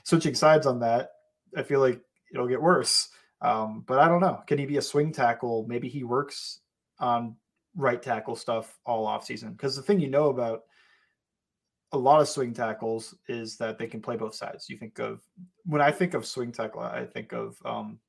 switching 0.03 0.35
sides 0.35 0.67
on 0.67 0.79
that, 0.79 1.09
I 1.57 1.63
feel 1.63 1.79
like 1.79 2.01
it'll 2.33 2.47
get 2.47 2.61
worse. 2.61 3.09
Um, 3.41 3.83
but 3.85 3.99
I 3.99 4.07
don't 4.07 4.21
know. 4.21 4.41
Can 4.47 4.57
he 4.57 4.65
be 4.65 4.77
a 4.77 4.81
swing 4.81 5.11
tackle? 5.11 5.65
Maybe 5.67 5.89
he 5.89 6.03
works 6.03 6.61
on 6.99 7.35
right 7.75 8.01
tackle 8.01 8.35
stuff 8.35 8.77
all 8.85 9.05
off 9.05 9.25
season. 9.25 9.51
Because 9.51 9.75
the 9.75 9.81
thing 9.81 9.99
you 9.99 10.09
know 10.09 10.29
about 10.29 10.61
a 11.93 11.97
lot 11.97 12.19
of 12.19 12.27
swing 12.27 12.53
tackles 12.53 13.15
is 13.27 13.55
that 13.57 13.77
they 13.77 13.87
can 13.87 14.01
play 14.01 14.17
both 14.17 14.35
sides. 14.35 14.69
You 14.69 14.77
think 14.77 14.99
of 14.99 15.21
when 15.65 15.81
I 15.81 15.91
think 15.91 16.15
of 16.15 16.25
swing 16.25 16.51
tackle, 16.51 16.81
I 16.81 17.05
think 17.05 17.33
of 17.33 17.55
um, 17.65 17.99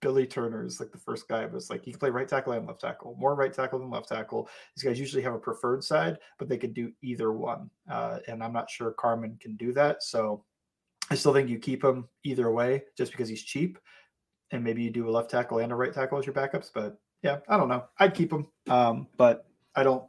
Billy 0.00 0.26
Turner 0.26 0.64
is 0.64 0.80
like 0.80 0.92
the 0.92 0.98
first 0.98 1.28
guy. 1.28 1.46
But 1.46 1.56
it's 1.56 1.70
like 1.70 1.84
he 1.84 1.90
can 1.90 2.00
play 2.00 2.10
right 2.10 2.28
tackle 2.28 2.52
and 2.52 2.66
left 2.66 2.80
tackle, 2.80 3.16
more 3.18 3.34
right 3.34 3.52
tackle 3.52 3.80
than 3.80 3.90
left 3.90 4.08
tackle. 4.08 4.48
These 4.76 4.84
guys 4.84 5.00
usually 5.00 5.22
have 5.24 5.34
a 5.34 5.38
preferred 5.38 5.82
side, 5.84 6.18
but 6.38 6.48
they 6.48 6.56
could 6.56 6.72
do 6.72 6.92
either 7.02 7.32
one. 7.32 7.68
Uh, 7.90 8.18
and 8.28 8.42
I'm 8.42 8.52
not 8.52 8.70
sure 8.70 8.92
Carman 8.92 9.36
can 9.40 9.56
do 9.56 9.72
that. 9.74 10.02
So 10.02 10.44
I 11.10 11.16
still 11.16 11.34
think 11.34 11.48
you 11.48 11.58
keep 11.58 11.84
him 11.84 12.08
either 12.24 12.50
way, 12.52 12.84
just 12.96 13.10
because 13.10 13.28
he's 13.28 13.42
cheap, 13.42 13.78
and 14.52 14.62
maybe 14.62 14.82
you 14.82 14.90
do 14.90 15.08
a 15.08 15.10
left 15.10 15.30
tackle 15.30 15.58
and 15.58 15.72
a 15.72 15.74
right 15.74 15.92
tackle 15.92 16.18
as 16.18 16.26
your 16.26 16.34
backups. 16.34 16.70
But 16.72 16.96
yeah, 17.22 17.38
I 17.48 17.56
don't 17.56 17.68
know. 17.68 17.84
I'd 17.98 18.14
keep 18.14 18.32
him, 18.32 18.46
um, 18.68 19.08
but 19.16 19.46
I 19.74 19.82
don't 19.82 20.04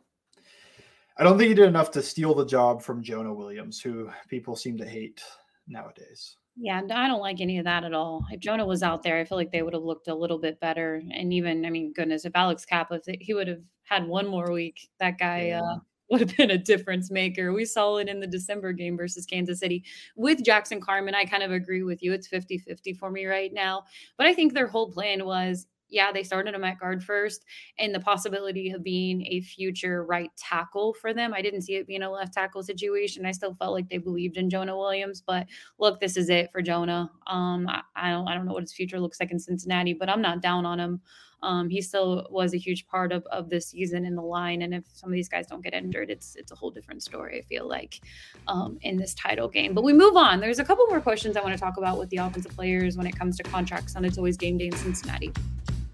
I 1.22 1.24
don't 1.24 1.38
think 1.38 1.50
he 1.50 1.54
did 1.54 1.68
enough 1.68 1.92
to 1.92 2.01
steal 2.01 2.34
the 2.34 2.48
job 2.48 2.82
from 2.82 3.04
Jonah 3.04 3.32
Williams, 3.32 3.80
who 3.80 4.10
people 4.28 4.56
seem 4.56 4.75
to 4.80 4.86
hate 4.88 5.22
nowadays. 5.68 6.36
Yeah, 6.56 6.82
I 6.92 7.08
don't 7.08 7.22
like 7.22 7.42
any 7.42 7.60
of 7.60 7.66
that 7.66 7.84
at 7.84 7.94
all. 7.94 8.25
If 8.32 8.40
Jonah 8.40 8.66
was 8.66 8.82
out 8.82 9.04
there, 9.04 9.20
I 9.20 9.25
feel 9.25 9.38
like 9.38 9.51
they 9.51 9.62
would 9.62 9.75
have 9.75 9.84
looked 9.84 10.08
a 10.08 10.16
little 10.16 10.40
bit 10.40 10.60
better. 10.60 11.00
And 11.12 11.32
even, 11.32 11.63
I 11.63 11.70
mean, 11.70 11.94
goodness, 11.94 12.25
if 12.25 12.32
Alex 12.34 12.66
Cappa, 12.66 13.00
if 13.06 13.18
he 13.22 13.36
would 13.36 13.48
have 13.48 13.62
had 13.84 14.08
one 14.08 14.25
more 14.25 14.51
week, 14.51 14.90
that 15.00 15.20
guy 15.20 15.50
yeah. 15.50 15.62
uh, 15.62 15.78
would 16.10 16.22
have 16.22 16.36
been 16.38 16.50
a 16.50 16.58
difference 16.58 17.12
maker. 17.12 17.54
We 17.54 17.66
saw 17.66 17.98
it 17.98 18.10
in 18.10 18.20
the 18.20 18.25
December 18.25 18.74
game 18.74 18.98
versus 18.98 19.28
Kansas 19.28 19.60
City 19.60 19.84
with 20.16 20.44
Jackson 20.44 20.82
Carman. 20.82 21.13
I 21.13 21.25
kind 21.25 21.44
of 21.44 21.51
agree 21.51 21.84
with 21.84 22.01
you. 22.01 22.13
It's 22.13 22.30
50 22.30 22.58
50 22.58 22.94
for 22.94 23.12
me 23.12 23.28
right 23.28 23.54
now. 23.54 23.84
But 24.18 24.25
I 24.25 24.34
think 24.34 24.54
their 24.54 24.66
whole 24.66 24.92
plan 24.92 25.24
was 25.24 25.68
yeah, 25.92 26.12
they 26.12 26.24
started 26.24 26.56
him 26.56 26.64
at 26.64 26.80
guard 26.80 27.04
first, 27.04 27.46
and 27.78 27.94
the 27.94 28.00
possibility 28.00 28.72
of 28.72 28.82
being 28.82 29.27
a 29.27 29.42
future 29.42 30.04
right 30.04 30.32
tackle 30.38 30.94
for 30.94 31.14
them. 31.14 31.34
I 31.34 31.42
didn't 31.42 31.62
see 31.62 31.75
it 31.75 31.86
being 31.86 32.01
a 32.01 32.10
left 32.10 32.34
tackle 32.34 32.64
situation. 32.64 33.25
I 33.25 33.32
still 33.32 33.54
felt 33.56 33.74
like 33.74 33.90
they 33.90 33.98
believed 34.00 34.38
in 34.38 34.50
Jonah 34.50 34.77
Williams, 34.77 35.22
but 35.22 35.48
look, 35.77 36.00
this 36.00 36.18
is 36.18 36.30
it 36.30 36.51
for 36.51 36.62
Jonah. 36.62 37.12
Um, 37.27 37.68
I, 37.68 37.82
I 37.96 38.10
don't, 38.10 38.27
I 38.27 38.34
don't 38.34 38.46
know 38.46 38.54
what 38.54 38.64
his 38.64 38.74
future 38.74 39.00
looks 39.00 39.20
like 39.20 39.32
in 39.32 39.40
Cincinnati, 39.40 39.94
but 39.94 40.10
I'm 40.10 40.22
not 40.22 40.42
down 40.42 40.66
on 40.66 40.80
him. 40.80 41.01
Um, 41.44 41.70
he 41.70 41.82
still 41.82 42.27
was 42.30 42.54
a 42.54 42.58
huge 42.58 42.86
part 42.88 43.12
of, 43.12 43.25
of 43.32 43.50
this 43.50 43.70
season 43.70 44.06
in 44.06 44.16
the 44.16 44.22
line. 44.22 44.62
And 44.62 44.74
if 44.74 44.86
some 44.94 45.10
of 45.10 45.14
these 45.14 45.30
guys 45.30 45.48
don't 45.48 45.64
get 45.64 45.74
injured, 45.74 46.10
it's 46.10 46.36
it's 46.36 46.51
a 46.51 46.56
whole 46.56 46.70
different 46.70 47.01
story, 47.04 47.40
I 47.40 47.42
feel 47.42 47.68
like, 47.68 48.00
um, 48.48 48.77
in 48.82 48.98
this 48.98 49.14
title 49.16 49.48
game. 49.48 49.74
But 49.74 49.84
we 49.84 49.94
move 49.94 50.16
on. 50.16 50.40
There's 50.40 50.60
a 50.60 50.64
couple 50.64 50.86
more 50.88 51.01
questions 51.01 51.36
I 51.36 51.42
want 51.42 51.54
to 51.54 51.60
talk 51.60 51.77
about 51.77 51.98
with 51.98 52.10
the 52.10 52.18
offensive 52.18 52.56
players 52.56 52.96
when 52.96 53.08
it 53.08 53.18
comes 53.18 53.38
to 53.38 53.44
contracts, 53.44 53.96
and 53.96 54.06
it's 54.06 54.18
always 54.18 54.38
game 54.38 54.58
day 54.58 54.68
in 54.68 54.75
Cincinnati. 54.75 55.34